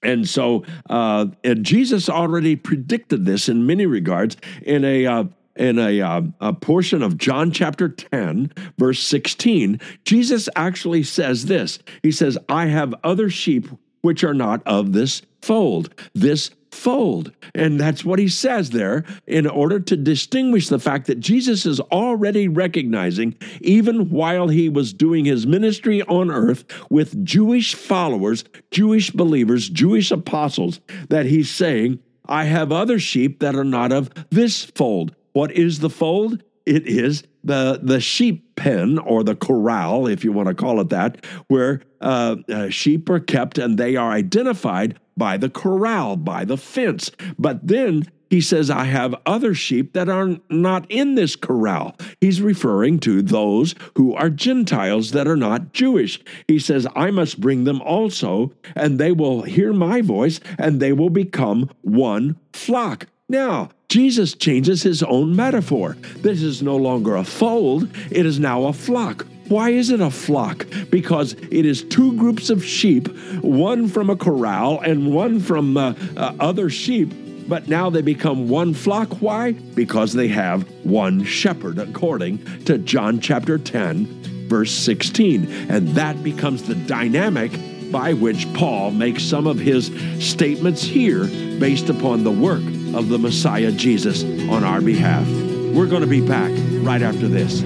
And 0.03 0.27
so 0.27 0.63
uh, 0.89 1.27
and 1.43 1.63
Jesus 1.63 2.09
already 2.09 2.55
predicted 2.55 3.25
this 3.25 3.49
in 3.49 3.65
many 3.65 3.85
regards 3.85 4.37
in 4.61 4.83
a 4.83 5.05
uh, 5.05 5.23
in 5.55 5.77
a, 5.79 6.01
uh, 6.01 6.21
a, 6.39 6.53
portion 6.53 7.03
of 7.03 7.17
John 7.17 7.51
chapter 7.51 7.89
10, 7.89 8.53
verse 8.77 9.03
16, 9.03 9.81
Jesus 10.05 10.47
actually 10.55 11.03
says 11.03 11.47
this. 11.47 11.77
He 12.03 12.11
says, 12.11 12.37
I 12.47 12.67
have 12.67 12.95
other 13.03 13.29
sheep 13.29 13.67
which 14.01 14.23
are 14.23 14.33
not 14.33 14.65
of 14.65 14.93
this 14.93 15.21
fold. 15.41 15.93
This 16.13 16.51
fold. 16.71 17.31
And 17.53 17.79
that's 17.79 18.05
what 18.05 18.19
he 18.19 18.27
says 18.27 18.69
there 18.69 19.03
in 19.27 19.45
order 19.45 19.79
to 19.79 19.97
distinguish 19.97 20.69
the 20.69 20.79
fact 20.79 21.07
that 21.07 21.19
Jesus 21.19 21.65
is 21.65 21.79
already 21.79 22.47
recognizing, 22.47 23.35
even 23.59 24.09
while 24.09 24.47
he 24.47 24.69
was 24.69 24.93
doing 24.93 25.25
his 25.25 25.45
ministry 25.45 26.01
on 26.03 26.31
earth 26.31 26.63
with 26.89 27.23
Jewish 27.25 27.75
followers, 27.75 28.43
Jewish 28.71 29.11
believers, 29.11 29.69
Jewish 29.69 30.11
apostles, 30.11 30.79
that 31.09 31.25
he's 31.25 31.49
saying, 31.49 31.99
I 32.25 32.45
have 32.45 32.71
other 32.71 32.99
sheep 32.99 33.39
that 33.39 33.55
are 33.55 33.63
not 33.63 33.91
of 33.91 34.09
this 34.29 34.63
fold. 34.63 35.15
What 35.33 35.51
is 35.51 35.79
the 35.79 35.89
fold? 35.89 36.43
It 36.65 36.87
is 36.87 37.23
the 37.43 37.79
the 37.81 37.99
sheep 37.99 38.55
pen 38.55 38.99
or 38.99 39.23
the 39.23 39.35
corral, 39.35 40.07
if 40.07 40.23
you 40.23 40.31
want 40.31 40.47
to 40.47 40.53
call 40.53 40.79
it 40.79 40.89
that, 40.89 41.25
where 41.47 41.81
uh, 41.99 42.35
uh, 42.49 42.69
sheep 42.69 43.09
are 43.09 43.19
kept 43.19 43.57
and 43.57 43.77
they 43.77 43.95
are 43.95 44.11
identified 44.11 44.99
by 45.17 45.37
the 45.37 45.49
corral, 45.49 46.15
by 46.15 46.45
the 46.45 46.57
fence. 46.57 47.11
But 47.37 47.67
then 47.67 48.07
he 48.31 48.39
says, 48.39 48.69
I 48.69 48.85
have 48.85 49.13
other 49.25 49.53
sheep 49.53 49.91
that 49.91 50.07
are 50.07 50.37
not 50.49 50.89
in 50.89 51.15
this 51.15 51.35
corral. 51.35 51.97
He's 52.21 52.41
referring 52.41 52.99
to 53.01 53.21
those 53.21 53.75
who 53.97 54.15
are 54.15 54.29
Gentiles 54.29 55.11
that 55.11 55.27
are 55.27 55.35
not 55.35 55.73
Jewish. 55.73 56.17
He 56.47 56.57
says, 56.57 56.87
I 56.95 57.11
must 57.11 57.41
bring 57.41 57.65
them 57.65 57.81
also, 57.81 58.53
and 58.73 58.97
they 58.97 59.11
will 59.11 59.41
hear 59.41 59.73
my 59.73 60.01
voice, 60.01 60.39
and 60.57 60.79
they 60.79 60.93
will 60.93 61.09
become 61.09 61.69
one 61.81 62.37
flock. 62.53 63.07
Now, 63.31 63.69
Jesus 63.87 64.33
changes 64.33 64.83
his 64.83 65.01
own 65.03 65.37
metaphor. 65.37 65.95
This 66.17 66.43
is 66.43 66.61
no 66.61 66.75
longer 66.75 67.15
a 67.15 67.23
fold, 67.23 67.87
it 68.11 68.25
is 68.25 68.41
now 68.41 68.65
a 68.65 68.73
flock. 68.73 69.25
Why 69.47 69.69
is 69.69 69.89
it 69.89 70.01
a 70.01 70.11
flock? 70.11 70.67
Because 70.89 71.31
it 71.49 71.65
is 71.65 71.81
two 71.81 72.17
groups 72.17 72.49
of 72.49 72.61
sheep, 72.61 73.07
one 73.41 73.87
from 73.87 74.09
a 74.09 74.17
corral 74.17 74.81
and 74.81 75.13
one 75.13 75.39
from 75.39 75.77
uh, 75.77 75.93
uh, 76.17 76.35
other 76.41 76.69
sheep. 76.69 77.13
But 77.47 77.69
now 77.69 77.89
they 77.89 78.01
become 78.01 78.49
one 78.49 78.73
flock. 78.73 79.21
Why? 79.21 79.53
Because 79.53 80.11
they 80.11 80.27
have 80.27 80.69
one 80.83 81.23
shepherd, 81.23 81.79
according 81.79 82.43
to 82.65 82.79
John 82.79 83.21
chapter 83.21 83.57
10, 83.57 84.47
verse 84.49 84.73
16. 84.73 85.69
And 85.69 85.87
that 85.89 86.21
becomes 86.21 86.63
the 86.63 86.75
dynamic 86.75 87.53
by 87.93 88.11
which 88.11 88.53
Paul 88.53 88.91
makes 88.91 89.23
some 89.23 89.47
of 89.47 89.57
his 89.57 89.85
statements 90.19 90.83
here 90.83 91.27
based 91.59 91.87
upon 91.87 92.25
the 92.25 92.31
work 92.31 92.63
of 92.95 93.09
the 93.09 93.17
Messiah 93.17 93.71
Jesus 93.71 94.23
on 94.49 94.63
our 94.63 94.81
behalf. 94.81 95.27
We're 95.73 95.87
going 95.87 96.01
to 96.01 96.07
be 96.07 96.25
back 96.25 96.51
right 96.83 97.01
after 97.01 97.27
this. 97.27 97.61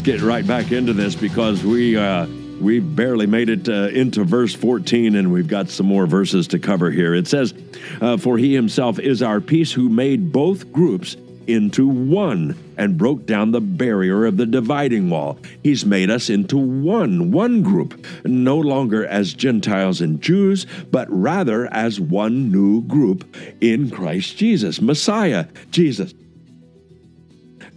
Let's 0.00 0.18
get 0.18 0.26
right 0.26 0.46
back 0.46 0.72
into 0.72 0.94
this 0.94 1.14
because 1.14 1.62
we 1.62 1.94
uh, 1.94 2.26
we 2.58 2.80
barely 2.80 3.26
made 3.26 3.50
it 3.50 3.68
uh, 3.68 3.88
into 3.88 4.24
verse 4.24 4.54
14 4.54 5.14
and 5.14 5.30
we've 5.30 5.46
got 5.46 5.68
some 5.68 5.84
more 5.84 6.06
verses 6.06 6.48
to 6.48 6.58
cover 6.58 6.90
here. 6.90 7.14
It 7.14 7.28
says, 7.28 7.52
uh, 8.00 8.16
"For 8.16 8.38
he 8.38 8.54
himself 8.54 8.98
is 8.98 9.22
our 9.22 9.42
peace, 9.42 9.72
who 9.72 9.90
made 9.90 10.32
both 10.32 10.72
groups 10.72 11.18
into 11.46 11.86
one 11.86 12.56
and 12.78 12.96
broke 12.96 13.26
down 13.26 13.50
the 13.50 13.60
barrier 13.60 14.24
of 14.24 14.38
the 14.38 14.46
dividing 14.46 15.10
wall. 15.10 15.38
He's 15.62 15.84
made 15.84 16.08
us 16.08 16.30
into 16.30 16.56
one, 16.56 17.30
one 17.30 17.62
group, 17.62 18.06
no 18.24 18.56
longer 18.56 19.04
as 19.04 19.34
Gentiles 19.34 20.00
and 20.00 20.22
Jews, 20.22 20.66
but 20.90 21.08
rather 21.10 21.66
as 21.74 22.00
one 22.00 22.50
new 22.50 22.80
group 22.84 23.36
in 23.60 23.90
Christ 23.90 24.38
Jesus, 24.38 24.80
Messiah, 24.80 25.46
Jesus. 25.70 26.14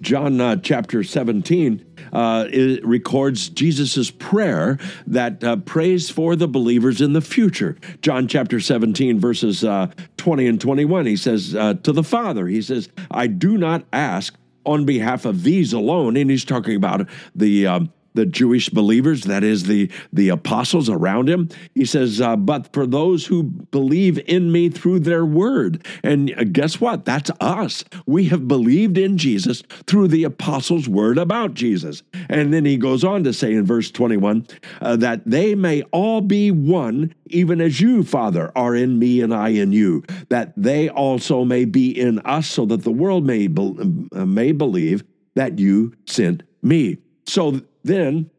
John 0.03 0.39
uh, 0.39 0.57
chapter 0.57 1.03
17 1.03 1.83
uh, 2.11 2.47
records 2.83 3.49
Jesus' 3.49 4.11
prayer 4.11 4.77
that 5.07 5.43
uh, 5.43 5.55
prays 5.57 6.09
for 6.09 6.35
the 6.35 6.47
believers 6.47 7.01
in 7.01 7.13
the 7.13 7.21
future. 7.21 7.77
John 8.01 8.27
chapter 8.27 8.59
17, 8.59 9.19
verses 9.19 9.63
uh, 9.63 9.87
20 10.17 10.47
and 10.47 10.61
21, 10.61 11.05
he 11.05 11.15
says 11.15 11.55
uh, 11.55 11.75
to 11.75 11.91
the 11.91 12.03
Father, 12.03 12.47
He 12.47 12.61
says, 12.61 12.89
I 13.09 13.27
do 13.27 13.57
not 13.57 13.85
ask 13.91 14.35
on 14.65 14.85
behalf 14.85 15.25
of 15.25 15.43
these 15.43 15.73
alone. 15.73 16.17
And 16.17 16.29
he's 16.29 16.45
talking 16.45 16.75
about 16.75 17.07
the. 17.33 17.67
Um, 17.67 17.93
the 18.13 18.25
Jewish 18.25 18.69
believers, 18.69 19.23
that 19.23 19.43
is 19.43 19.63
the 19.63 19.89
the 20.11 20.29
apostles 20.29 20.89
around 20.89 21.29
him. 21.29 21.49
He 21.73 21.85
says, 21.85 22.21
uh, 22.21 22.35
"But 22.35 22.73
for 22.73 22.85
those 22.85 23.25
who 23.25 23.43
believe 23.43 24.19
in 24.27 24.51
me 24.51 24.69
through 24.69 24.99
their 24.99 25.25
word." 25.25 25.85
And 26.03 26.33
uh, 26.37 26.43
guess 26.43 26.79
what? 26.79 27.05
That's 27.05 27.31
us. 27.39 27.83
We 28.05 28.25
have 28.25 28.47
believed 28.47 28.97
in 28.97 29.17
Jesus 29.17 29.63
through 29.87 30.09
the 30.09 30.23
apostles' 30.23 30.87
word 30.87 31.17
about 31.17 31.53
Jesus. 31.53 32.03
And 32.29 32.53
then 32.53 32.65
he 32.65 32.77
goes 32.77 33.03
on 33.03 33.23
to 33.23 33.33
say 33.33 33.53
in 33.53 33.65
verse 33.65 33.91
21 33.91 34.47
uh, 34.81 34.95
that 34.97 35.21
they 35.25 35.55
may 35.55 35.81
all 35.91 36.21
be 36.21 36.51
one, 36.51 37.13
even 37.27 37.61
as 37.61 37.81
you, 37.81 38.03
Father, 38.03 38.51
are 38.55 38.75
in 38.75 38.99
me 38.99 39.21
and 39.21 39.33
I 39.33 39.49
in 39.49 39.71
you, 39.71 40.03
that 40.29 40.53
they 40.55 40.89
also 40.89 41.43
may 41.43 41.65
be 41.65 41.89
in 41.89 42.19
us, 42.19 42.47
so 42.47 42.65
that 42.65 42.83
the 42.83 42.91
world 42.91 43.25
may 43.25 43.47
be, 43.47 44.07
uh, 44.13 44.25
may 44.25 44.51
believe 44.51 45.03
that 45.35 45.59
you 45.59 45.93
sent 46.05 46.43
me. 46.61 46.97
So 47.25 47.61
then, 47.83 48.29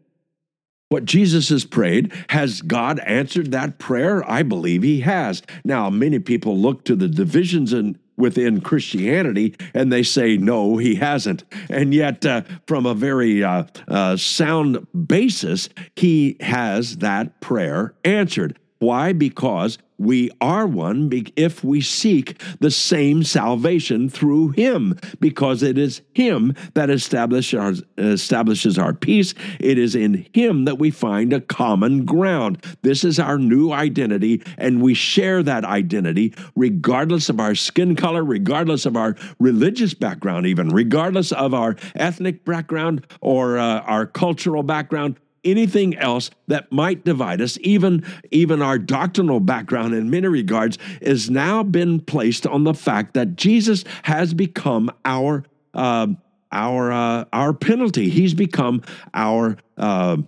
what 0.88 1.04
Jesus 1.04 1.48
has 1.48 1.64
prayed, 1.64 2.12
has 2.28 2.62
God 2.62 3.00
answered 3.00 3.50
that 3.50 3.78
prayer? 3.78 4.28
I 4.30 4.42
believe 4.42 4.82
he 4.82 5.00
has. 5.00 5.42
Now, 5.64 5.90
many 5.90 6.18
people 6.18 6.56
look 6.56 6.84
to 6.84 6.94
the 6.94 7.08
divisions 7.08 7.72
in, 7.72 7.98
within 8.16 8.60
Christianity 8.60 9.56
and 9.72 9.92
they 9.92 10.02
say, 10.02 10.36
no, 10.36 10.76
he 10.76 10.96
hasn't. 10.96 11.44
And 11.68 11.92
yet, 11.92 12.24
uh, 12.24 12.42
from 12.66 12.86
a 12.86 12.94
very 12.94 13.42
uh, 13.42 13.64
uh, 13.88 14.16
sound 14.16 14.86
basis, 15.08 15.68
he 15.96 16.36
has 16.40 16.98
that 16.98 17.40
prayer 17.40 17.94
answered. 18.04 18.58
Why? 18.78 19.12
Because 19.12 19.78
we 19.96 20.30
are 20.40 20.66
one 20.66 21.10
if 21.36 21.62
we 21.62 21.80
seek 21.80 22.40
the 22.58 22.70
same 22.70 23.22
salvation 23.22 24.08
through 24.08 24.50
Him, 24.50 24.98
because 25.20 25.62
it 25.62 25.78
is 25.78 26.02
Him 26.12 26.54
that 26.74 26.90
establishes 26.90 27.58
our, 27.58 27.72
establishes 27.96 28.76
our 28.76 28.92
peace. 28.92 29.34
It 29.60 29.78
is 29.78 29.94
in 29.94 30.26
Him 30.34 30.64
that 30.64 30.78
we 30.78 30.90
find 30.90 31.32
a 31.32 31.40
common 31.40 32.04
ground. 32.04 32.64
This 32.82 33.04
is 33.04 33.20
our 33.20 33.38
new 33.38 33.70
identity, 33.70 34.42
and 34.58 34.82
we 34.82 34.94
share 34.94 35.42
that 35.44 35.64
identity 35.64 36.34
regardless 36.56 37.28
of 37.28 37.38
our 37.38 37.54
skin 37.54 37.94
color, 37.94 38.24
regardless 38.24 38.86
of 38.86 38.96
our 38.96 39.14
religious 39.38 39.94
background, 39.94 40.46
even 40.46 40.70
regardless 40.70 41.30
of 41.30 41.54
our 41.54 41.76
ethnic 41.94 42.44
background 42.44 43.06
or 43.20 43.58
uh, 43.58 43.80
our 43.80 44.06
cultural 44.06 44.64
background 44.64 45.18
anything 45.44 45.96
else 45.96 46.30
that 46.48 46.70
might 46.72 47.04
divide 47.04 47.40
us, 47.40 47.58
even, 47.60 48.04
even 48.30 48.62
our 48.62 48.78
doctrinal 48.78 49.40
background 49.40 49.94
in 49.94 50.10
many 50.10 50.28
regards, 50.28 50.78
is 51.00 51.30
now 51.30 51.62
been 51.62 52.00
placed 52.00 52.46
on 52.46 52.64
the 52.64 52.74
fact 52.74 53.14
that 53.14 53.36
Jesus 53.36 53.84
has 54.02 54.34
become 54.34 54.90
our 55.04 55.44
uh, 55.74 56.06
our 56.52 56.92
uh, 56.92 57.24
our 57.32 57.52
penalty. 57.52 58.08
He's 58.08 58.34
become 58.34 58.82
our 59.12 59.56
uh, 59.76 60.18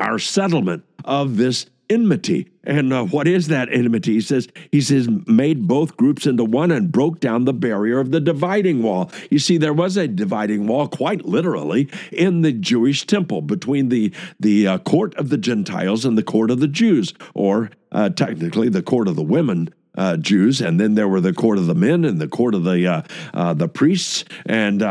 our 0.00 0.18
settlement 0.18 0.84
of 1.04 1.36
this 1.36 1.66
enmity. 1.90 2.48
And 2.64 2.92
uh, 2.92 3.04
what 3.04 3.26
is 3.26 3.48
that 3.48 3.68
enmity? 3.72 4.14
He 4.14 4.20
says, 4.20 4.48
he 4.70 4.80
says, 4.80 5.08
made 5.26 5.66
both 5.66 5.96
groups 5.96 6.26
into 6.26 6.44
one 6.44 6.70
and 6.70 6.92
broke 6.92 7.20
down 7.20 7.44
the 7.44 7.52
barrier 7.52 7.98
of 7.98 8.10
the 8.10 8.20
dividing 8.20 8.82
wall. 8.82 9.10
You 9.30 9.38
see, 9.38 9.58
there 9.58 9.74
was 9.74 9.96
a 9.96 10.06
dividing 10.06 10.66
wall, 10.66 10.86
quite 10.86 11.24
literally, 11.24 11.90
in 12.12 12.42
the 12.42 12.52
Jewish 12.52 13.06
temple 13.06 13.42
between 13.42 13.88
the, 13.88 14.12
the 14.38 14.66
uh, 14.66 14.78
court 14.78 15.14
of 15.16 15.30
the 15.30 15.38
Gentiles 15.38 16.04
and 16.04 16.16
the 16.16 16.22
court 16.22 16.50
of 16.50 16.60
the 16.60 16.68
Jews, 16.68 17.12
or 17.34 17.70
uh, 17.92 18.10
technically 18.10 18.68
the 18.68 18.82
court 18.82 19.08
of 19.08 19.16
the 19.16 19.22
women. 19.22 19.74
Uh, 19.96 20.16
Jews, 20.16 20.60
and 20.60 20.78
then 20.78 20.94
there 20.94 21.08
were 21.08 21.20
the 21.20 21.32
court 21.32 21.58
of 21.58 21.66
the 21.66 21.74
men 21.74 22.04
and 22.04 22.20
the 22.20 22.28
court 22.28 22.54
of 22.54 22.62
the 22.62 22.86
uh, 22.86 23.02
uh, 23.34 23.54
the 23.54 23.66
priests, 23.66 24.24
and 24.46 24.82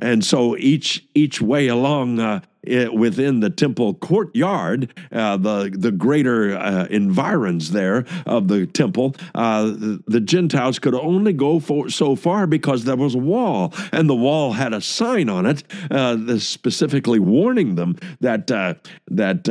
and 0.00 0.24
so 0.24 0.56
each 0.56 1.06
each 1.14 1.42
way 1.42 1.68
along 1.68 2.40
it, 2.66 2.94
within 2.94 3.40
the 3.40 3.50
temple 3.50 3.94
courtyard, 3.94 4.92
uh, 5.12 5.36
the 5.36 5.70
the 5.76 5.92
greater 5.92 6.56
uh, 6.56 6.86
environs 6.90 7.72
there 7.72 8.04
of 8.26 8.48
the 8.48 8.66
temple, 8.66 9.14
uh, 9.34 9.64
the, 9.64 10.02
the, 10.06 10.20
Gentiles 10.20 10.78
could 10.78 10.94
only 10.94 11.32
go 11.32 11.60
for, 11.60 11.88
so 11.88 12.16
far 12.16 12.46
because 12.46 12.84
there 12.84 12.96
was 12.96 13.14
a 13.14 13.18
wall, 13.18 13.72
and 13.92 14.08
the 14.08 14.14
wall 14.14 14.52
had 14.52 14.72
a 14.72 14.80
sign 14.80 15.28
on 15.28 15.46
it, 15.46 15.62
uh, 15.90 16.38
specifically 16.38 17.18
warning 17.18 17.76
them 17.76 17.96
that 18.20 18.50
uh, 18.50 18.74
that 19.08 19.44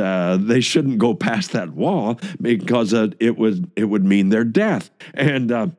they 0.46 0.60
shouldn't 0.60 0.98
go 0.98 1.14
past 1.14 1.52
that 1.52 1.70
wall 1.70 2.18
because 2.40 2.92
it 2.92 3.36
would 3.38 3.70
it 3.76 3.84
would 3.84 4.04
mean 4.04 4.28
their 4.28 4.44
death 4.44 4.90
and. 5.14 5.72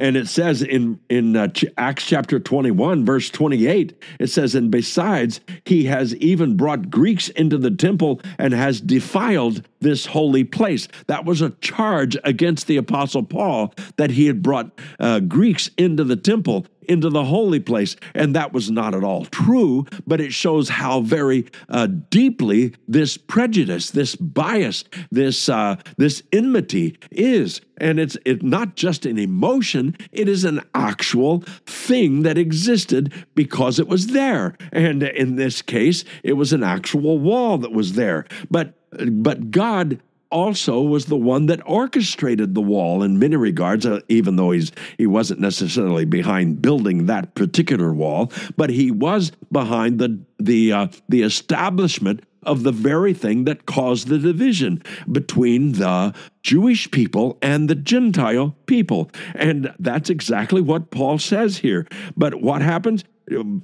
And 0.00 0.16
it 0.16 0.26
says 0.28 0.62
in 0.62 0.98
in 1.10 1.36
uh, 1.36 1.48
Acts 1.76 2.06
chapter 2.06 2.40
21 2.40 3.04
verse 3.04 3.28
28 3.28 4.02
it 4.18 4.26
says 4.28 4.54
and 4.54 4.70
besides 4.70 5.40
he 5.66 5.84
has 5.84 6.16
even 6.16 6.56
brought 6.56 6.90
Greeks 6.90 7.28
into 7.28 7.58
the 7.58 7.70
temple 7.70 8.20
and 8.38 8.54
has 8.54 8.80
defiled 8.80 9.62
this 9.80 10.06
holy 10.06 10.42
place. 10.42 10.88
That 11.06 11.26
was 11.26 11.42
a 11.42 11.50
charge 11.60 12.16
against 12.24 12.66
the 12.66 12.78
apostle 12.78 13.22
Paul 13.22 13.74
that 13.96 14.10
he 14.10 14.26
had 14.26 14.42
brought 14.42 14.70
uh, 14.98 15.20
Greeks 15.20 15.68
into 15.76 16.04
the 16.04 16.16
temple 16.16 16.66
into 16.90 17.08
the 17.08 17.24
holy 17.24 17.60
place. 17.60 17.96
And 18.14 18.34
that 18.34 18.52
was 18.52 18.70
not 18.70 18.94
at 18.94 19.04
all 19.04 19.24
true, 19.26 19.86
but 20.06 20.20
it 20.20 20.32
shows 20.32 20.68
how 20.68 21.00
very 21.00 21.46
uh, 21.68 21.86
deeply 21.86 22.74
this 22.88 23.16
prejudice, 23.16 23.92
this 23.92 24.16
bias, 24.16 24.84
this, 25.10 25.48
uh, 25.48 25.76
this 25.96 26.22
enmity 26.32 26.98
is. 27.12 27.60
And 27.78 28.00
it's 28.00 28.16
it, 28.26 28.42
not 28.42 28.74
just 28.74 29.06
an 29.06 29.18
emotion, 29.18 29.96
it 30.10 30.28
is 30.28 30.44
an 30.44 30.60
actual 30.74 31.40
thing 31.64 32.22
that 32.24 32.36
existed 32.36 33.12
because 33.34 33.78
it 33.78 33.88
was 33.88 34.08
there. 34.08 34.56
And 34.72 35.02
in 35.02 35.36
this 35.36 35.62
case, 35.62 36.04
it 36.24 36.34
was 36.34 36.52
an 36.52 36.64
actual 36.64 37.18
wall 37.18 37.56
that 37.58 37.72
was 37.72 37.94
there. 37.94 38.26
But 38.50 38.74
but 38.90 39.50
God 39.50 40.00
also 40.30 40.80
was 40.80 41.06
the 41.06 41.16
one 41.16 41.46
that 41.46 41.60
orchestrated 41.66 42.54
the 42.54 42.60
wall 42.60 43.02
in 43.02 43.18
many 43.18 43.36
regards, 43.36 43.84
uh, 43.84 44.00
even 44.08 44.36
though 44.36 44.50
he's 44.52 44.72
he 44.98 45.06
wasn't 45.06 45.40
necessarily 45.40 46.04
behind 46.04 46.62
building 46.62 47.06
that 47.06 47.34
particular 47.34 47.92
wall, 47.92 48.32
but 48.56 48.70
he 48.70 48.90
was 48.90 49.32
behind 49.52 49.98
the 49.98 50.20
the 50.38 50.72
uh, 50.72 50.88
the 51.08 51.22
establishment 51.22 52.22
of 52.42 52.62
the 52.62 52.72
very 52.72 53.12
thing 53.12 53.44
that 53.44 53.66
caused 53.66 54.08
the 54.08 54.18
division 54.18 54.82
between 55.10 55.72
the 55.72 56.14
Jewish 56.42 56.90
people 56.90 57.38
and 57.42 57.68
the 57.68 57.74
Gentile 57.74 58.56
people. 58.66 59.10
And 59.34 59.74
that's 59.78 60.10
exactly 60.10 60.60
what 60.60 60.90
Paul 60.90 61.18
says 61.18 61.58
here. 61.58 61.86
But 62.16 62.40
what 62.40 62.62
happens? 62.62 63.04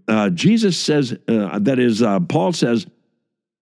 Uh, 0.06 0.30
Jesus 0.30 0.78
says, 0.78 1.16
uh, 1.26 1.58
that 1.58 1.78
is, 1.78 2.02
uh, 2.02 2.20
Paul 2.20 2.52
says 2.52 2.86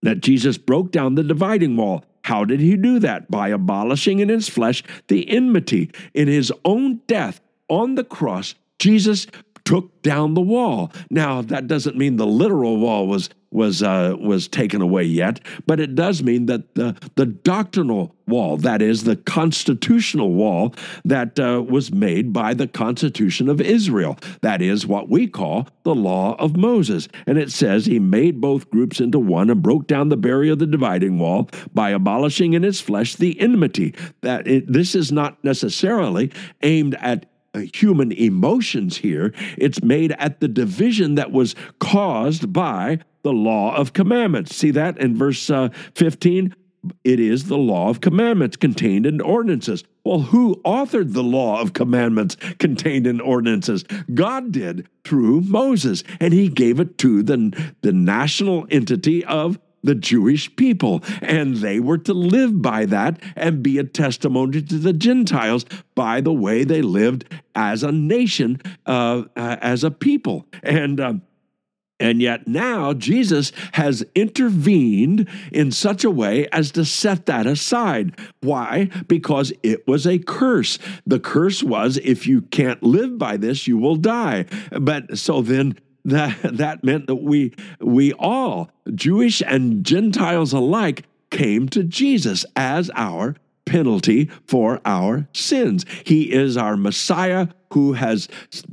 that 0.03 0.21
Jesus 0.21 0.59
broke 0.59 0.91
down 0.91 1.15
the 1.15 1.23
dividing 1.23 1.77
wall. 1.77 2.05
How 2.25 2.45
did 2.45 2.61
he 2.61 2.77
do 2.77 2.99
that? 3.01 3.31
By 3.31 3.49
abolishing 3.49 4.21
in 4.21 4.31
his 4.31 4.49
flesh 4.49 4.83
the 5.09 5.29
enmity. 5.29 5.91
In 6.15 6.27
his 6.27 6.51
own 6.65 7.01
death 7.07 7.41
on 7.69 7.97
the 7.97 8.05
cross, 8.05 8.55
Jesus 8.79 9.27
took 9.65 10.03
down 10.03 10.35
the 10.35 10.41
wall. 10.41 10.93
Now, 11.11 11.43
that 11.43 11.67
doesn't 11.67 11.97
mean 11.97 12.17
the 12.17 12.27
literal 12.27 12.79
wall 12.79 13.07
was 13.07 13.31
was 13.51 13.85
uh, 13.85 14.17
was 14.19 14.49
taken 14.49 14.83
away 14.83 15.05
yet, 15.05 15.41
but 15.65 15.79
it 15.79 15.95
does 15.95 16.23
mean 16.23 16.47
that 16.47 16.75
the 16.75 16.97
the 17.15 17.25
doctrinal 17.25 18.15
wall, 18.27 18.57
that 18.57 18.83
is 18.83 19.05
the 19.05 19.17
constitutional 19.17 20.33
wall 20.33 20.75
that 21.05 21.39
uh, 21.39 21.63
was 21.63 21.93
made 21.93 22.33
by 22.33 22.53
the 22.53 22.67
Constitution 22.67 23.49
of 23.49 23.61
Israel, 23.61 24.19
that 24.41 24.61
is 24.61 24.87
what 24.87 25.09
we 25.09 25.27
call 25.27 25.69
the 25.85 25.95
law 25.95 26.35
of 26.39 26.57
Moses. 26.57 27.07
And 27.27 27.39
it 27.39 27.53
says 27.53 27.87
he 27.87 27.99
made 27.99 28.41
both 28.41 28.71
groups 28.71 29.01
into 29.01 29.19
one 29.19 29.51
and 29.51 29.63
broke 29.63 29.87
down 29.87 30.09
the 30.09 30.17
barrier 30.17 30.53
of 30.53 30.59
the 30.59 30.67
dividing 30.67 31.19
wall 31.19 31.49
by 31.73 31.91
abolishing 31.91 32.55
in 32.55 32.63
his 32.63 32.81
flesh 32.81 33.15
the 33.15 33.39
enmity. 33.41 33.95
That 34.23 34.49
it, 34.49 34.73
this 34.73 34.95
is 34.95 35.13
not 35.13 35.43
necessarily 35.45 36.33
aimed 36.63 36.97
at 36.97 37.27
human 37.61 38.13
emotions 38.13 38.97
here. 38.99 39.33
It's 39.59 39.83
made 39.83 40.13
at 40.13 40.41
the 40.41 40.49
division 40.49 41.15
that 41.17 41.33
was 41.33 41.55
caused 41.79 42.53
by 42.53 43.01
the 43.23 43.33
law 43.33 43.75
of 43.75 43.93
commandments. 43.93 44.55
See 44.55 44.71
that 44.73 44.99
in 44.99 45.17
verse 45.17 45.51
uh, 45.51 45.71
15? 45.95 46.55
It 47.03 47.21
is 47.21 47.45
the 47.45 47.57
law 47.57 47.89
of 47.89 48.01
commandments 48.01 48.57
contained 48.57 49.07
in 49.07 49.21
ordinances. 49.21 49.85
well, 50.05 50.21
who 50.21 50.61
authored 50.67 51.15
the 51.15 51.23
law 51.23 51.61
of 51.61 51.73
commandments 51.73 52.37
contained 52.59 53.07
in 53.07 53.21
ordinances? 53.21 53.85
God 54.13 54.53
did 54.53 54.87
through 55.03 55.41
Moses, 55.43 56.05
and 56.21 56.35
he 56.35 56.49
gave 56.49 56.81
it 56.81 56.99
to 56.99 57.23
the, 57.23 57.75
the 57.81 57.93
national 57.93 58.67
entity 58.71 59.25
of 59.25 59.59
the 59.85 59.95
Jewish 59.95 60.55
people, 60.57 61.03
and 61.23 61.59
they 61.59 61.79
were 61.79 61.99
to 61.99 62.15
live 62.15 62.61
by 62.61 62.87
that 62.87 63.21
and 63.37 63.63
be 63.63 63.79
a 63.79 63.85
testimony 63.85 64.63
to 64.63 64.79
the 64.79 64.93
Gentiles 64.93 65.65
by 65.95 66.21
the 66.21 66.33
way 66.33 66.65
they 66.65 66.83
lived 66.83 67.27
as 67.55 67.83
a 67.83 67.93
nation, 67.93 68.61
uh, 68.87 69.25
uh, 69.37 69.57
as 69.61 69.85
a 69.85 69.91
people. 69.91 70.47
And 70.63 70.99
uh, 70.99 71.15
and 72.01 72.21
yet 72.21 72.49
now 72.49 72.93
Jesus 72.93 73.53
has 73.73 74.05
intervened 74.15 75.29
in 75.53 75.71
such 75.71 76.03
a 76.03 76.11
way 76.11 76.49
as 76.49 76.73
to 76.73 76.85
set 76.85 77.27
that 77.27 77.47
aside. 77.47 78.19
Why? 78.41 78.91
Because 79.07 79.53
it 79.63 79.87
was 79.87 80.07
a 80.07 80.19
curse. 80.19 80.79
The 81.07 81.21
curse 81.21 81.63
was 81.63 81.99
if 81.99 82.27
you 82.27 82.43
can't 82.43 82.83
live 82.83 83.17
by 83.17 83.37
this, 83.37 83.69
you 83.69 83.79
will 83.79 83.97
die. 83.97 84.47
But 84.73 85.19
so 85.19 85.41
then 85.41 85.79
that 86.05 86.39
that 86.43 86.85
meant 86.85 87.07
that 87.07 87.17
we 87.17 87.55
we 87.81 88.13
all, 88.15 88.71
Jewish 88.95 89.43
and 89.47 89.85
Gentiles 89.85 90.53
alike, 90.53 91.05
came 91.31 91.69
to 91.71 91.83
Jesus 91.83 92.45
as 92.57 92.91
our 92.95 93.37
penalty 93.75 94.31
for 94.47 94.81
our 94.85 95.27
sins. 95.33 95.85
He 96.05 96.33
is 96.33 96.57
our 96.57 96.77
Messiah 96.77 97.49
who 97.73 97.95
has 97.95 98.29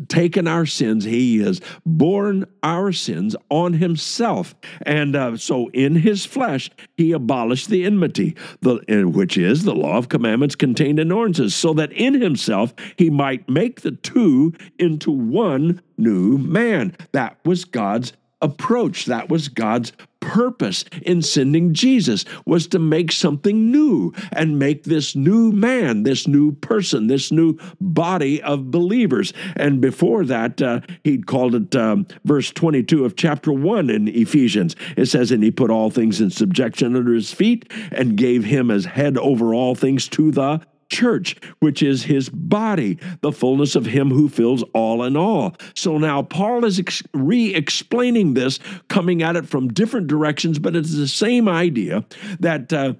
taken 0.10 0.48
our 0.48 0.68
sins. 0.68 1.06
He 1.06 1.40
has 1.40 1.60
borne 1.88 2.46
our 2.62 2.92
sins 2.92 3.36
on 3.50 3.74
himself. 3.74 4.54
And 4.84 5.16
uh, 5.16 5.38
so 5.38 5.70
in 5.70 5.96
his 5.96 6.24
flesh, 6.24 6.70
he 6.98 7.14
abolished 7.14 7.70
the 7.70 7.84
enmity, 7.84 8.36
the, 8.62 8.76
which 9.12 9.40
is 9.40 9.64
the 9.64 9.74
law 9.74 9.98
of 9.98 10.10
commandments 10.10 10.54
contained 10.54 11.00
in 11.00 11.12
ordinances, 11.12 11.56
so 11.56 11.74
that 11.74 11.92
in 11.94 12.22
himself 12.22 12.76
he 12.96 13.10
might 13.10 13.50
make 13.50 13.82
the 13.82 13.94
two 13.94 14.54
into 14.78 15.10
one 15.10 15.82
new 15.98 16.38
man. 16.38 16.96
That 17.12 17.40
was 17.44 17.66
God's 17.66 18.14
approach. 18.40 19.06
That 19.08 19.30
was 19.30 19.48
God's 19.48 19.94
purpose 20.22 20.86
in 21.02 21.22
sending 21.22 21.74
Jesus 21.74 22.24
was 22.46 22.68
to 22.68 22.80
make 22.80 23.12
something 23.12 23.70
new 23.70 24.14
and 24.32 24.58
make 24.58 24.86
this 24.86 25.16
new 25.16 25.52
man, 25.52 26.04
this 26.04 26.28
new 26.28 26.54
person, 26.54 27.08
this 27.08 27.32
new 27.32 27.58
body 27.82 28.42
of 28.42 28.72
believers. 28.72 29.34
And 29.58 29.82
before 29.82 30.24
that, 30.26 30.62
uh, 30.62 30.80
he'd 31.04 31.28
called 31.28 31.56
it 31.56 31.76
um, 31.76 32.08
verse 32.24 32.52
22 32.52 33.04
of 33.04 33.18
chapter 33.18 33.52
1 33.52 33.90
in 33.90 34.08
Ephesians. 34.08 34.76
It 34.96 35.08
says, 35.08 35.32
And 35.32 35.44
he 35.44 35.52
put 35.52 35.70
all 35.70 35.90
things 35.90 36.22
in 36.22 36.30
subjection 36.30 36.96
under 36.96 37.14
his 37.14 37.34
feet 37.34 37.70
and 37.92 38.16
gave 38.16 38.46
him 38.46 38.72
as 38.72 38.86
head 38.86 39.18
over 39.18 39.54
all 39.54 39.76
things 39.76 40.08
to 40.10 40.32
the 40.32 40.62
church, 40.92 41.38
which 41.60 41.82
is 41.82 42.04
his 42.04 42.30
body, 42.30 43.00
the 43.22 43.32
fullness 43.32 43.76
of 43.76 43.88
him 43.88 44.12
who 44.12 44.30
fills 44.30 44.62
all 44.74 45.04
in 45.04 45.18
all. 45.18 45.56
So 45.74 45.98
now 45.98 46.22
Paul 46.22 46.66
is 46.66 46.78
ex- 46.78 47.02
re 47.14 47.56
explaining 47.56 48.34
this, 48.36 48.60
coming 48.90 49.24
at 49.24 49.36
it 49.36 49.48
from 49.48 49.70
different 49.70 50.08
directions, 50.08 50.60
but 50.60 50.76
it's 50.76 50.96
the 50.96 51.08
same 51.08 51.48
idea 51.48 52.06
that. 52.40 52.72
Uh, 52.72 52.94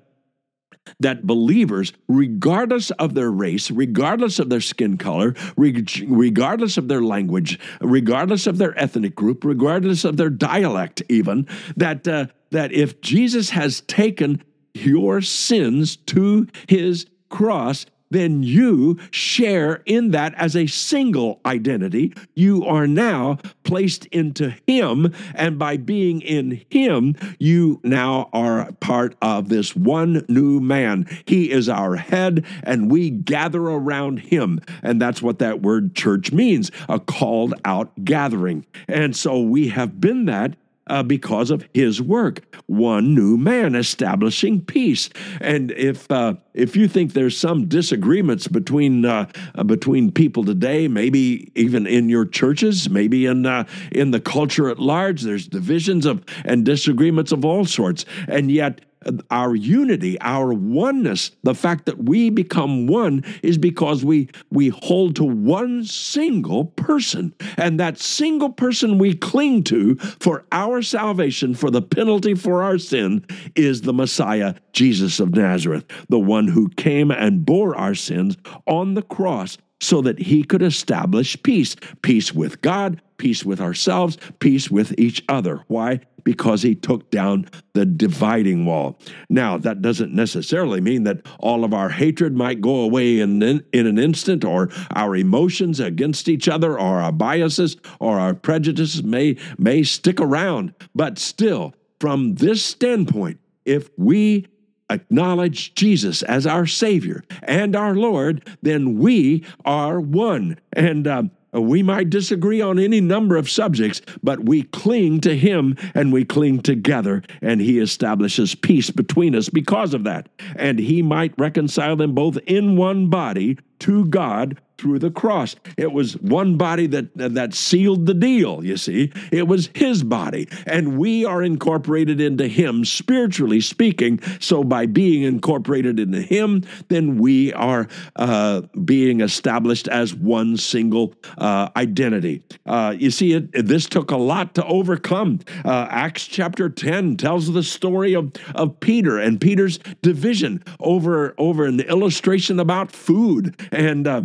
that 1.00 1.28
believers, 1.28 1.94
regardless 2.08 2.90
of 2.92 3.14
their 3.14 3.30
race, 3.30 3.70
regardless 3.70 4.40
of 4.40 4.50
their 4.50 4.60
skin 4.60 4.98
color, 4.98 5.36
regardless 5.56 6.76
of 6.76 6.88
their 6.88 7.04
language, 7.04 7.60
regardless 7.82 8.48
of 8.48 8.58
their 8.58 8.78
ethnic 8.80 9.14
group, 9.14 9.46
regardless 9.46 10.04
of 10.04 10.18
their 10.18 10.32
dialect, 10.32 11.04
even, 11.08 11.48
that, 11.78 12.08
uh, 12.08 12.26
that 12.50 12.72
if 12.72 13.00
Jesus 13.00 13.52
has 13.52 13.82
taken 13.82 14.42
your 14.74 15.22
sins 15.22 15.98
to 15.98 16.48
his 16.68 17.06
cross, 17.32 17.88
then 18.12 18.44
you 18.44 19.00
share 19.10 19.82
in 19.86 20.12
that 20.12 20.36
as 20.36 20.56
a 20.56 20.68
single 20.68 21.40
identity. 21.46 22.14
You 22.36 22.66
are 22.66 22.86
now 22.86 23.40
placed 23.64 24.06
into 24.08 24.54
Him, 24.68 25.14
and 25.34 25.58
by 25.58 25.78
being 25.78 26.22
in 26.22 26.62
Him, 26.70 27.16
you 27.40 27.80
now 27.84 28.30
are 28.34 28.72
part 28.82 29.16
of 29.22 29.50
this 29.50 29.76
one 29.76 30.26
new 30.28 30.60
man. 30.60 31.08
He 31.26 31.52
is 31.52 31.70
our 31.70 31.96
head, 31.96 32.46
and 32.64 32.92
we 32.92 33.10
gather 33.10 33.62
around 33.62 34.20
Him. 34.20 34.60
And 34.84 35.02
that's 35.02 35.22
what 35.22 35.40
that 35.40 35.62
word 35.62 35.96
church 35.96 36.34
means 36.34 36.70
a 36.90 37.00
called 37.00 37.54
out 37.64 37.92
gathering. 38.04 38.66
And 38.90 39.16
so 39.16 39.40
we 39.40 39.70
have 39.70 40.02
been 40.02 40.26
that 40.26 40.58
uh, 40.88 41.04
because 41.04 41.52
of 41.52 41.66
his 41.74 42.02
work. 42.02 42.42
One 42.68 43.14
new 43.16 43.38
man 43.38 43.76
establishing 43.76 44.62
peace. 44.62 45.10
And 45.40 45.72
if 45.72 46.10
uh, 46.12 46.36
if 46.54 46.76
you 46.76 46.88
think 46.88 47.14
there's 47.14 47.38
some 47.38 47.68
disagreements 47.68 48.48
between 48.48 49.06
uh, 49.06 49.30
uh 49.56 49.64
between 49.64 50.12
people 50.12 50.44
today, 50.44 50.88
maybe 50.88 51.52
even 51.56 51.88
in 51.88 52.10
your 52.10 52.26
churches, 52.26 52.90
maybe 52.90 53.26
in 53.26 53.46
uh, 53.46 53.66
in 53.92 54.12
the 54.12 54.20
culture 54.20 54.70
at 54.70 54.80
large, 54.80 55.22
there's 55.22 55.48
divisions 55.48 56.06
of 56.06 56.24
and 56.46 56.66
disagreements 56.66 57.32
of 57.32 57.46
all 57.46 57.66
sorts, 57.66 58.06
and 58.28 58.52
yet 58.52 58.82
our 59.30 59.56
unity, 59.56 60.20
our 60.22 60.54
oneness, 60.54 61.32
the 61.44 61.56
fact 61.56 61.86
that 61.86 62.04
we 62.04 62.30
become 62.30 62.88
one 62.88 63.24
is 63.42 63.58
because 63.58 64.06
we 64.06 64.30
we 64.52 64.70
hold 64.70 65.16
to 65.16 65.24
one 65.24 65.84
single 65.84 66.66
person. 66.66 67.34
And 67.58 67.80
that 67.80 68.00
single 68.00 68.52
person 68.52 68.98
we 68.98 69.16
cling 69.16 69.64
to 69.66 69.96
for 69.96 70.46
our 70.52 70.82
salvation, 70.82 71.56
for 71.56 71.72
the 71.72 71.82
penalty 71.82 72.36
for 72.36 72.64
our 72.64 72.78
sin, 72.78 73.26
is 73.56 73.82
the 73.82 73.94
Messiah, 73.94 74.56
Jesus 74.74 75.20
of 75.20 75.36
Nazareth, 75.36 75.86
the 76.10 76.20
one 76.20 76.48
who 76.48 76.70
came 76.70 77.12
and 77.12 77.46
bore 77.46 77.76
our 77.76 77.96
sins 77.96 78.38
on 78.68 78.94
the 78.94 79.02
cross 79.02 79.58
so 79.82 80.02
that 80.02 80.20
he 80.20 80.44
could 80.44 80.62
establish 80.62 81.42
peace 81.44 81.76
peace 82.02 82.34
with 82.34 82.62
God, 82.62 83.02
peace 83.18 83.44
with 83.44 83.60
ourselves, 83.60 84.18
peace 84.40 84.72
with 84.72 84.98
each 84.98 85.24
other. 85.28 85.64
Why? 85.68 86.00
because 86.24 86.62
he 86.62 86.76
took 86.76 87.10
down 87.10 87.50
the 87.74 87.86
dividing 87.86 88.66
wall. 88.66 89.00
Now, 89.30 89.58
that 89.58 89.82
doesn't 89.82 90.14
necessarily 90.14 90.82
mean 90.82 91.04
that 91.04 91.26
all 91.40 91.64
of 91.64 91.74
our 91.74 91.90
hatred 91.90 92.36
might 92.36 92.62
go 92.62 92.82
away 92.82 93.20
in, 93.20 93.42
in, 93.42 93.64
an 93.74 93.98
instant, 93.98 94.44
or 94.44 94.70
our 94.96 95.16
emotions 95.16 95.80
against 95.80 96.30
each 96.30 96.48
other, 96.48 96.74
or 96.74 97.02
our 97.02 97.12
biases, 97.12 97.78
or 98.00 98.20
our 98.20 98.34
prejudices 98.34 99.04
may, 99.04 99.38
may 99.58 99.84
stick 99.84 100.20
around. 100.20 100.74
But 100.94 101.18
still, 101.18 101.74
from 102.00 102.36
this 102.36 102.64
standpoint, 102.64 103.40
if 103.66 103.90
we 103.98 104.48
acknowledge 104.92 105.74
Jesus 105.76 106.22
as 106.24 106.46
our 106.46 106.66
Savior 106.66 107.24
and 107.44 107.76
our 107.76 107.96
Lord, 107.96 108.48
then 108.62 108.98
we 108.98 109.46
are 109.66 110.00
one. 110.00 110.60
And 110.74 111.08
um, 111.08 111.32
we 111.54 111.84
might 111.84 112.10
disagree 112.10 112.62
on 112.62 112.80
any 112.80 113.02
number 113.02 113.36
of 113.36 113.50
subjects, 113.50 114.02
but 114.24 114.46
we 114.46 114.64
cling 114.64 115.20
to 115.22 115.36
Him 115.36 115.76
and 115.94 116.14
we 116.14 116.24
cling 116.24 116.62
together, 116.62 117.24
and 117.42 117.60
He 117.60 117.80
establishes 117.80 118.56
peace 118.56 118.90
between 118.90 119.36
us 119.36 119.50
because 119.50 119.94
of 119.94 120.04
that. 120.06 120.30
And 120.56 120.80
He 120.80 121.02
might 121.02 121.34
reconcile 121.38 121.96
them 121.96 122.14
both 122.14 122.38
in 122.48 122.78
one 122.78 123.08
body 123.08 123.58
to 123.80 124.06
God 124.06 124.60
through 124.82 125.00
the 125.00 125.12
cross. 125.12 125.56
It 125.78 125.92
was 125.92 126.18
one 126.18 126.58
body 126.58 126.88
that 126.88 127.10
that 127.16 127.54
sealed 127.54 128.08
the 128.08 128.16
deal, 128.16 128.66
you 128.66 128.78
see. 128.78 129.12
It 129.32 129.48
was 129.48 129.70
his 129.76 130.04
body, 130.04 130.50
and 130.66 130.98
we 130.98 131.24
are 131.24 131.44
incorporated 131.44 132.20
into 132.20 132.48
him 132.48 132.84
spiritually 132.84 133.62
speaking. 133.62 134.20
So 134.40 134.64
by 134.64 134.88
being 134.88 135.22
incorporated 135.24 136.00
into 136.00 136.22
him, 136.22 136.64
then 136.88 137.18
we 137.18 137.54
are 137.54 137.88
uh, 138.16 138.62
being 138.84 139.22
established 139.22 139.88
as 139.88 140.16
one 140.16 140.58
single 140.58 141.14
uh, 141.38 141.70
identity. 141.76 142.44
Uh, 142.66 142.96
you 142.98 143.12
see, 143.12 143.34
it, 143.34 143.52
this 143.68 143.86
took 143.86 144.10
a 144.10 144.18
lot 144.18 144.56
to 144.56 144.66
overcome. 144.66 145.40
Uh, 145.64 145.88
Acts 145.90 146.26
chapter 146.26 146.70
10 146.70 147.18
tells 147.18 147.54
the 147.54 147.64
story 147.64 148.16
of, 148.16 148.32
of 148.56 148.80
Peter 148.80 149.20
and 149.20 149.40
Peter's 149.40 149.78
division 150.02 150.64
over 150.80 151.36
over 151.38 151.66
an 151.66 151.80
illustration 151.82 152.60
about 152.60 152.92
food 152.92 153.56
and 153.72 154.08
uh, 154.08 154.24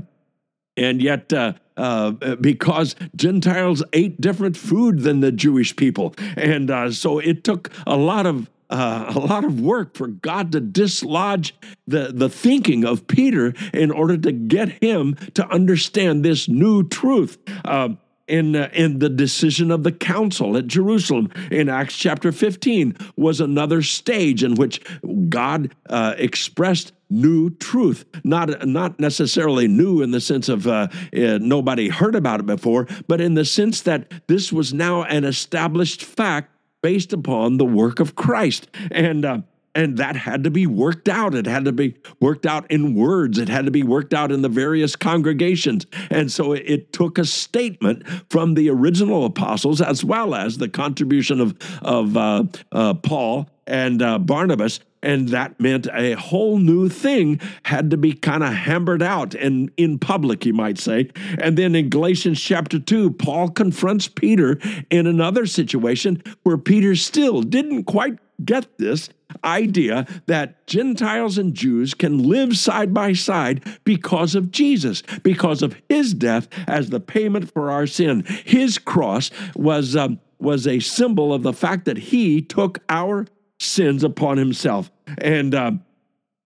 and 0.76 1.02
yet 1.02 1.32
uh, 1.32 1.54
uh, 1.76 2.12
because 2.40 2.96
Gentiles 3.14 3.82
ate 3.92 4.20
different 4.20 4.56
food 4.56 5.00
than 5.00 5.20
the 5.20 5.32
Jewish 5.32 5.74
people, 5.76 6.14
and 6.36 6.70
uh, 6.70 6.90
so 6.90 7.18
it 7.18 7.44
took 7.44 7.70
a 7.86 7.96
lot 7.96 8.26
of 8.26 8.50
uh, 8.70 9.12
a 9.14 9.18
lot 9.18 9.44
of 9.44 9.60
work 9.60 9.96
for 9.96 10.08
God 10.08 10.52
to 10.52 10.60
dislodge 10.60 11.54
the, 11.86 12.10
the 12.12 12.28
thinking 12.28 12.84
of 12.84 13.06
Peter 13.06 13.54
in 13.72 13.90
order 13.90 14.16
to 14.16 14.32
get 14.32 14.82
him 14.82 15.14
to 15.34 15.46
understand 15.48 16.24
this 16.24 16.48
new 16.48 16.82
truth. 16.88 17.38
Uh, 17.64 17.90
in, 18.28 18.56
uh, 18.56 18.70
in 18.72 18.98
the 18.98 19.08
decision 19.08 19.70
of 19.70 19.82
the 19.82 19.92
council 19.92 20.56
at 20.56 20.66
Jerusalem. 20.66 21.30
In 21.50 21.68
Acts 21.68 21.96
chapter 21.96 22.32
15 22.32 22.96
was 23.16 23.40
another 23.40 23.82
stage 23.82 24.42
in 24.42 24.54
which 24.54 24.80
God 25.28 25.74
uh, 25.88 26.14
expressed 26.18 26.92
new 27.08 27.50
truth. 27.50 28.04
Not 28.24 28.66
not 28.66 28.98
necessarily 28.98 29.68
new 29.68 30.02
in 30.02 30.10
the 30.10 30.20
sense 30.20 30.48
of 30.48 30.66
uh, 30.66 30.88
uh, 31.16 31.38
nobody 31.40 31.88
heard 31.88 32.16
about 32.16 32.40
it 32.40 32.46
before 32.46 32.88
but 33.06 33.20
in 33.20 33.34
the 33.34 33.44
sense 33.44 33.82
that 33.82 34.10
this 34.26 34.52
was 34.52 34.74
now 34.74 35.04
an 35.04 35.24
established 35.24 36.02
fact 36.02 36.50
based 36.82 37.12
upon 37.12 37.56
the 37.56 37.64
work 37.64 38.00
of 38.00 38.14
Christ. 38.14 38.68
And 38.90 39.24
uh, 39.24 39.38
And 39.76 39.98
that 39.98 40.16
had 40.16 40.42
to 40.44 40.50
be 40.50 40.66
worked 40.66 41.06
out. 41.06 41.34
It 41.34 41.46
had 41.46 41.66
to 41.66 41.72
be 41.72 41.96
worked 42.18 42.46
out 42.46 42.68
in 42.70 42.94
words. 42.94 43.36
It 43.36 43.50
had 43.50 43.66
to 43.66 43.70
be 43.70 43.82
worked 43.82 44.14
out 44.14 44.32
in 44.32 44.40
the 44.40 44.48
various 44.48 44.96
congregations. 44.96 45.86
And 46.10 46.32
so 46.32 46.52
it, 46.52 46.92
took 46.92 47.18
a 47.18 47.24
statement 47.26 48.06
from 48.30 48.54
the 48.54 48.70
original 48.70 49.26
apostles 49.26 49.82
as 49.82 50.02
well 50.02 50.34
as 50.34 50.56
the 50.56 50.68
contribution 50.68 51.40
of, 51.40 51.54
of 51.82 52.16
uh, 52.16 52.44
uh, 52.72 52.94
Paul 52.94 53.50
and 53.66 54.00
uh, 54.00 54.18
Barnabas 54.18 54.80
and 55.06 55.28
that 55.28 55.58
meant 55.60 55.86
a 55.94 56.14
whole 56.14 56.58
new 56.58 56.88
thing 56.88 57.40
had 57.62 57.90
to 57.92 57.96
be 57.96 58.12
kind 58.12 58.42
of 58.42 58.52
hammered 58.52 59.02
out 59.02 59.34
and 59.34 59.70
in 59.76 60.00
public, 60.00 60.44
you 60.44 60.52
might 60.52 60.78
say. 60.78 61.08
And 61.38 61.56
then 61.56 61.76
in 61.76 61.90
Galatians 61.90 62.40
chapter 62.40 62.80
2, 62.80 63.12
Paul 63.12 63.50
confronts 63.50 64.08
Peter 64.08 64.58
in 64.90 65.06
another 65.06 65.46
situation 65.46 66.22
where 66.42 66.58
Peter 66.58 66.96
still 66.96 67.42
didn't 67.42 67.84
quite 67.84 68.18
get 68.44 68.78
this 68.78 69.08
idea 69.44 70.06
that 70.26 70.66
Gentiles 70.66 71.38
and 71.38 71.54
Jews 71.54 71.94
can 71.94 72.24
live 72.24 72.56
side 72.56 72.92
by 72.92 73.12
side 73.12 73.64
because 73.84 74.34
of 74.34 74.50
Jesus, 74.50 75.02
because 75.22 75.62
of 75.62 75.76
his 75.88 76.14
death 76.14 76.48
as 76.66 76.90
the 76.90 77.00
payment 77.00 77.52
for 77.52 77.70
our 77.70 77.86
sin. 77.86 78.24
His 78.44 78.76
cross 78.76 79.30
was. 79.54 79.94
Um, 79.94 80.20
was 80.38 80.66
a 80.66 80.80
symbol 80.80 81.32
of 81.32 81.42
the 81.42 81.52
fact 81.52 81.86
that 81.86 81.96
he 81.96 82.42
took 82.42 82.78
our 82.90 83.26
sins 83.58 84.04
upon 84.04 84.38
himself. 84.38 84.90
And 85.18 85.54
uh, 85.54 85.72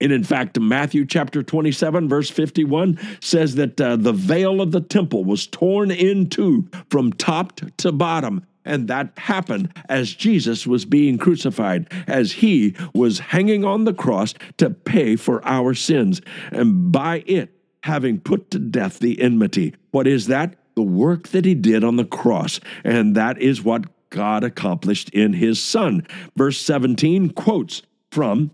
and 0.01 0.13
in 0.13 0.25
fact, 0.25 0.59
Matthew 0.59 1.05
chapter 1.05 1.43
27, 1.43 2.09
verse 2.09 2.31
51 2.31 2.99
says 3.21 3.57
that 3.57 3.79
uh, 3.81 3.97
the 3.97 4.15
veil 4.15 4.63
of 4.63 4.73
the 4.73 4.81
temple 4.81 5.25
was 5.25 5.47
torn 5.47 5.91
in 5.91 6.31
two 6.31 6.69
from 6.89 7.13
top 7.13 7.61
to 7.79 7.93
bottom. 7.93 8.47
And 8.65 8.89
that 8.89 9.13
happened 9.19 9.73
as 9.89 10.15
Jesus 10.15 10.67
was 10.67 10.85
being 10.85 11.19
crucified, 11.19 11.91
as 12.07 12.33
he 12.33 12.75
was 12.95 13.19
hanging 13.19 13.65
on 13.65 13.85
the 13.85 13.95
cross 13.95 14.35
to 14.59 14.71
pay 14.71 15.17
for 15.17 15.45
our 15.47 15.75
sins. 15.75 16.21
And 16.51 16.93
by 16.93 17.23
it, 17.27 17.51
having 17.83 18.21
put 18.21 18.51
to 18.51 18.59
death 18.59 18.99
the 18.99 19.21
enmity. 19.21 19.75
What 19.91 20.07
is 20.07 20.27
that? 20.27 20.57
The 20.77 20.83
work 20.83 21.29
that 21.29 21.45
he 21.45 21.55
did 21.55 21.83
on 21.83 21.97
the 21.97 22.05
cross. 22.05 22.61
And 22.85 23.17
that 23.17 23.41
is 23.41 23.63
what 23.63 23.85
God 24.11 24.45
accomplished 24.45 25.09
in 25.11 25.33
his 25.33 25.63
Son. 25.63 26.07
Verse 26.37 26.61
17 26.61 27.31
quotes 27.31 27.83
from 28.11 28.51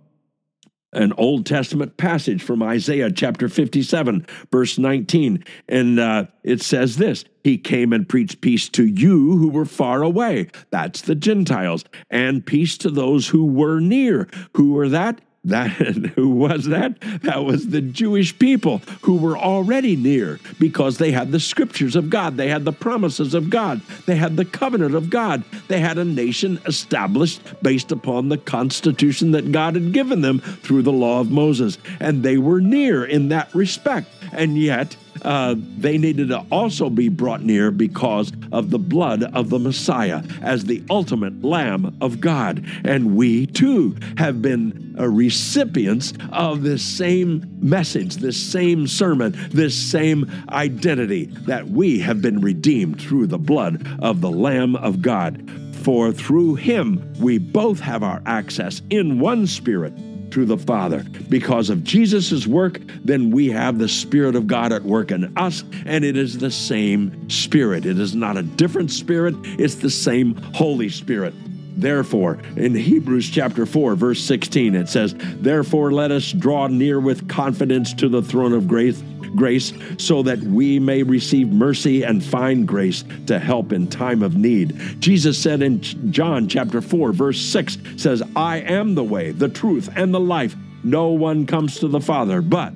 an 0.93 1.13
Old 1.19 1.45
Testament 1.45 1.97
passage 1.97 2.43
from 2.43 2.63
Isaiah 2.63 3.11
chapter 3.11 3.49
57, 3.49 4.27
verse 4.51 4.79
19. 4.79 5.45
And 5.69 6.01
uh, 6.01 6.27
it 6.43 6.63
says 6.63 6.97
this 6.97 7.25
He 7.45 7.59
came 7.59 7.93
and 7.93 8.09
preached 8.09 8.41
peace 8.41 8.69
to 8.71 8.85
you 8.85 9.37
who 9.37 9.49
were 9.49 9.67
far 9.67 10.03
away. 10.03 10.49
That's 10.71 11.03
the 11.03 11.15
Gentiles. 11.15 11.85
And 12.11 12.47
peace 12.47 12.79
to 12.79 12.91
those 12.91 13.29
who 13.29 13.45
were 13.45 13.81
near. 13.81 14.29
Who 14.55 14.73
were 14.73 14.89
that? 14.89 15.21
That 15.47 15.71
who 16.17 16.31
was 16.31 16.67
that? 16.67 17.01
That 17.23 17.45
was 17.45 17.69
the 17.69 17.81
Jewish 17.81 18.37
people 18.37 18.79
who 19.03 19.17
were 19.17 19.39
already 19.39 19.95
near 19.95 20.41
because 20.59 20.99
they 20.99 21.13
had 21.13 21.31
the 21.31 21.41
scriptures 21.41 21.95
of 21.95 22.11
God, 22.11 22.37
they 22.37 22.49
had 22.49 22.65
the 22.65 22.73
promises 22.73 23.33
of 23.33 23.49
God, 23.49 23.81
they 24.07 24.17
had 24.17 24.37
the 24.37 24.45
covenant 24.45 24.95
of 24.97 25.09
God, 25.09 25.45
they 25.69 25.81
had 25.81 25.99
a 25.99 26.05
nation 26.05 26.61
established 26.67 27.41
based 27.63 27.93
upon 27.93 28.29
the 28.29 28.39
constitution 28.39 29.31
that 29.31 29.53
God 29.53 29.75
had 29.75 29.93
given 29.93 30.21
them 30.21 30.41
through 30.41 30.83
the 30.83 30.93
law 30.93 31.21
of 31.21 31.31
Moses, 31.31 31.79
and 32.01 32.23
they 32.23 32.39
were 32.39 32.61
near 32.61 33.05
in 33.05 33.29
that 33.29 33.55
respect. 33.55 34.09
And 34.33 34.59
yet, 34.59 34.97
uh, 35.27 35.57
they 35.77 35.99
needed 35.99 36.29
to 36.29 36.47
also 36.51 36.89
be 36.89 37.09
brought 37.09 37.43
near 37.43 37.71
because 37.73 38.33
of 38.53 38.71
the 38.71 38.79
blood 38.79 39.25
of 39.35 39.51
the 39.51 39.59
Messiah 39.59 40.23
as 40.41 40.65
the 40.65 40.83
ultimate 40.89 41.43
Lamb 41.43 41.97
of 42.01 42.21
God. 42.21 42.65
And 42.85 43.17
we 43.17 43.47
too 43.47 43.97
have 44.19 44.41
been 44.41 44.95
uh, 44.99 45.09
recipients 45.09 46.13
of 46.33 46.63
this 46.63 46.83
same 46.83 47.45
message, 47.61 48.17
this 48.17 48.41
same 48.41 48.87
sermon, 48.87 49.35
this 49.51 49.75
same 49.75 50.31
identity 50.51 51.25
that 51.47 51.69
we 51.69 51.99
have 51.99 52.23
been 52.23 52.41
redeemed 52.41 53.01
through 53.01 53.27
the 53.27 53.39
blood 53.39 53.87
of 54.01 54.21
the 54.21 54.31
Lamb 54.31 54.77
of 54.77 55.03
God. 55.03 55.51
For 55.83 56.13
through 56.13 56.55
him 56.55 57.13
we 57.19 57.39
both 57.39 57.81
have 57.81 58.05
our 58.05 58.23
access 58.27 58.81
in 58.91 59.19
one 59.19 59.47
spirit 59.49 59.93
to 60.31 60.45
the 60.45 60.59
Father. 60.59 61.05
Because 61.29 61.71
of 61.71 61.85
Jesus' 61.85 62.47
work, 62.47 62.81
then 63.05 63.31
we 63.31 63.49
have 63.51 63.79
the 63.79 63.89
Spirit 63.89 64.37
of 64.37 64.47
God 64.47 64.73
at 64.73 64.83
work 64.83 65.11
in 65.11 65.37
us, 65.37 65.65
and 65.85 66.05
it 66.05 66.17
is 66.17 66.39
the 66.39 66.51
same 66.51 67.29
Spirit. 67.31 67.87
It 67.87 67.99
is 67.99 68.15
not 68.15 68.37
a 68.37 68.43
different 68.43 68.91
Spirit, 68.91 69.35
it's 69.59 69.77
the 69.77 69.91
same 69.91 70.35
Holy 70.55 70.89
Spirit. 70.89 71.35
Therefore, 71.77 72.39
in 72.57 72.75
Hebrews 72.75 73.29
chapter 73.29 73.67
4, 73.67 73.95
verse 73.95 74.23
16, 74.25 74.75
it 74.75 74.89
says, 74.89 75.15
Therefore, 75.17 75.93
let 75.93 76.11
us 76.11 76.33
draw 76.33 76.67
near 76.69 76.99
with 77.01 77.29
confidence 77.29 77.93
to 77.95 78.09
the 78.09 78.23
throne 78.23 78.53
of 78.53 78.67
grace 78.67 79.03
grace 79.35 79.73
so 79.99 80.23
that 80.23 80.39
we 80.41 80.79
may 80.79 81.03
receive 81.03 81.49
mercy 81.49 82.03
and 82.03 82.25
find 82.25 82.67
grace 82.67 83.05
to 83.27 83.39
help 83.39 83.71
in 83.71 83.87
time 83.87 84.23
of 84.23 84.35
need. 84.37 84.75
Jesus 84.99 85.39
said 85.39 85.61
in 85.61 85.83
John 86.11 86.49
chapter 86.49 86.81
4 86.81 87.13
verse 87.13 87.41
6 87.41 87.77
says, 87.97 88.23
"I 88.35 88.59
am 88.59 88.95
the 88.95 89.05
way, 89.05 89.33
the 89.33 89.49
truth 89.49 89.91
and 89.95 90.15
the 90.15 90.21
life. 90.21 90.57
No 90.83 91.09
one 91.09 91.45
comes 91.45 91.79
to 91.81 91.89
the 91.89 92.01
Father 92.01 92.41
but 92.41 92.73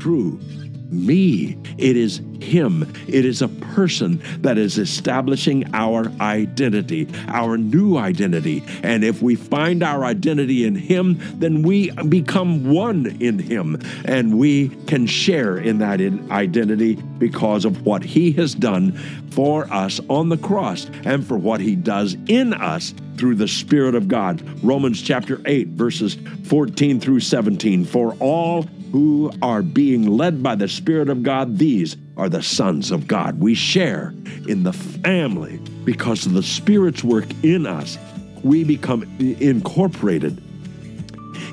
through 0.00 0.40
me. 0.90 1.56
It 1.76 1.96
is 1.96 2.20
Him. 2.40 2.92
It 3.06 3.24
is 3.24 3.42
a 3.42 3.48
person 3.48 4.22
that 4.40 4.58
is 4.58 4.78
establishing 4.78 5.74
our 5.74 6.10
identity, 6.20 7.08
our 7.28 7.56
new 7.58 7.96
identity. 7.96 8.62
And 8.82 9.04
if 9.04 9.22
we 9.22 9.34
find 9.34 9.82
our 9.82 10.04
identity 10.04 10.64
in 10.64 10.74
Him, 10.74 11.18
then 11.38 11.62
we 11.62 11.90
become 11.90 12.70
one 12.70 13.06
in 13.20 13.38
Him 13.38 13.80
and 14.04 14.38
we 14.38 14.68
can 14.86 15.06
share 15.06 15.58
in 15.58 15.78
that 15.78 16.00
identity 16.30 16.94
because 17.18 17.64
of 17.64 17.84
what 17.84 18.02
He 18.02 18.32
has 18.32 18.54
done 18.54 18.92
for 19.30 19.72
us 19.72 20.00
on 20.08 20.28
the 20.28 20.38
cross 20.38 20.90
and 21.04 21.26
for 21.26 21.36
what 21.36 21.60
He 21.60 21.76
does 21.76 22.16
in 22.26 22.54
us 22.54 22.94
through 23.16 23.34
the 23.34 23.48
Spirit 23.48 23.94
of 23.94 24.08
God. 24.08 24.42
Romans 24.64 25.02
chapter 25.02 25.40
8, 25.44 25.68
verses 25.68 26.16
14 26.44 27.00
through 27.00 27.20
17. 27.20 27.84
For 27.84 28.14
all 28.20 28.64
who 28.92 29.30
are 29.42 29.62
being 29.62 30.06
led 30.06 30.42
by 30.42 30.54
the 30.54 30.68
Spirit 30.68 31.08
of 31.08 31.22
God, 31.22 31.58
these 31.58 31.96
are 32.16 32.28
the 32.28 32.42
sons 32.42 32.90
of 32.90 33.06
God. 33.06 33.40
We 33.40 33.54
share 33.54 34.14
in 34.48 34.62
the 34.62 34.72
family 34.72 35.58
because 35.84 36.26
of 36.26 36.32
the 36.32 36.42
Spirit's 36.42 37.04
work 37.04 37.26
in 37.42 37.66
us. 37.66 37.98
We 38.42 38.64
become 38.64 39.02
incorporated 39.18 40.42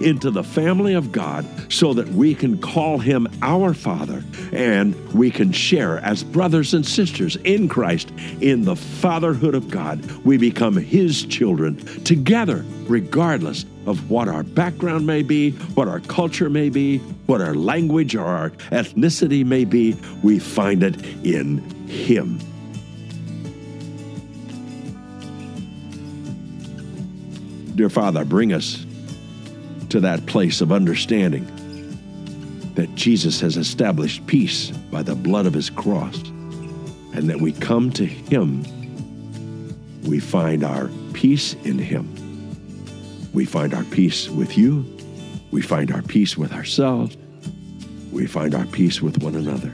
into 0.02 0.32
the 0.32 0.44
family 0.44 0.94
of 0.94 1.12
God 1.12 1.46
so 1.72 1.94
that 1.94 2.08
we 2.10 2.36
can 2.36 2.60
call 2.60 2.98
him 2.98 3.28
our 3.42 3.74
Father 3.74 4.24
and 4.52 4.96
we 5.14 5.32
can 5.32 5.52
share 5.52 6.00
as 6.00 6.24
brothers 6.24 6.74
and 6.74 6.86
sisters 6.86 7.36
in 7.38 7.68
Christ 7.68 8.12
in 8.42 8.66
the 8.66 8.76
fatherhood 8.76 9.56
of 9.56 9.70
God. 9.70 10.06
We 10.24 10.38
become 10.38 10.76
his 10.76 11.24
children 11.26 11.78
together, 12.04 12.66
regardless 12.88 13.66
of 13.86 14.10
what 14.10 14.28
our 14.28 14.44
background 14.44 15.06
may 15.06 15.22
be, 15.22 15.52
what 15.52 15.88
our 15.88 16.00
culture 16.02 16.50
may 16.50 16.70
be, 16.70 16.98
what 17.28 17.42
our 17.42 17.56
language 17.56 18.16
or 18.16 18.26
our 18.26 18.50
ethnicity 18.72 19.46
may 19.46 19.66
be. 19.66 19.96
We 20.24 20.40
find 20.40 20.84
it 20.84 21.04
in 21.26 21.58
him. 21.88 22.40
Dear 27.76 27.90
Father, 27.90 28.24
bring 28.24 28.54
us 28.54 28.85
to 29.96 30.02
that 30.02 30.26
place 30.26 30.60
of 30.60 30.74
understanding 30.74 31.48
that 32.76 32.94
Jesus 32.96 33.40
has 33.40 33.56
established 33.56 34.28
peace 34.28 34.72
by 34.92 35.02
the 35.02 35.16
blood 35.16 35.46
of 35.46 35.54
his 35.54 35.70
cross, 35.70 36.22
and 37.14 37.30
that 37.30 37.40
we 37.40 37.54
come 37.54 37.90
to 37.92 38.06
him, 38.06 38.66
we 40.04 40.20
find 40.20 40.66
our 40.66 40.90
peace 41.14 41.54
in 41.64 41.80
him. 41.80 42.14
We 43.34 43.46
find 43.46 43.74
our 43.74 43.86
peace 43.86 44.28
with 44.28 44.58
you, 44.58 44.86
we 45.52 45.62
find 45.62 45.94
our 45.94 46.02
peace 46.02 46.38
with 46.38 46.52
ourselves, 46.52 47.16
we 48.12 48.28
find 48.28 48.54
our 48.54 48.66
peace 48.66 49.02
with 49.02 49.24
one 49.24 49.36
another. 49.36 49.70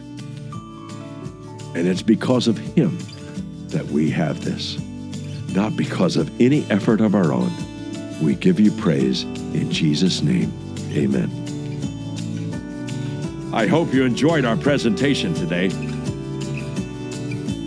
And 1.73 1.87
it's 1.87 2.03
because 2.03 2.47
of 2.47 2.59
him 2.59 2.95
that 3.69 3.87
we 3.87 4.11
have 4.11 4.45
this, 4.45 4.79
not 5.55 5.75
because 5.75 6.15
of 6.15 6.29
any 6.39 6.63
effort 6.69 7.01
of 7.01 7.15
our 7.15 7.33
own. 7.33 7.51
We 8.21 8.35
give 8.35 8.59
you 8.59 8.71
praise 8.71 9.23
in 9.23 9.71
Jesus' 9.71 10.21
name. 10.21 10.53
Amen. 10.91 11.29
I 13.53 13.65
hope 13.65 13.93
you 13.93 14.03
enjoyed 14.03 14.45
our 14.45 14.55
presentation 14.55 15.33
today. 15.33 15.69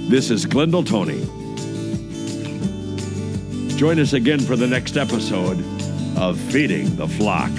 This 0.09 0.31
is 0.31 0.47
Glendale 0.47 0.85
Tony. 0.85 1.21
Join 3.77 3.99
us 3.99 4.12
again 4.12 4.38
for 4.38 4.55
the 4.55 4.69
next 4.69 4.97
episode 4.97 5.59
of 6.17 6.38
Feeding 6.38 6.95
the 6.97 7.09
Flock. 7.09 7.51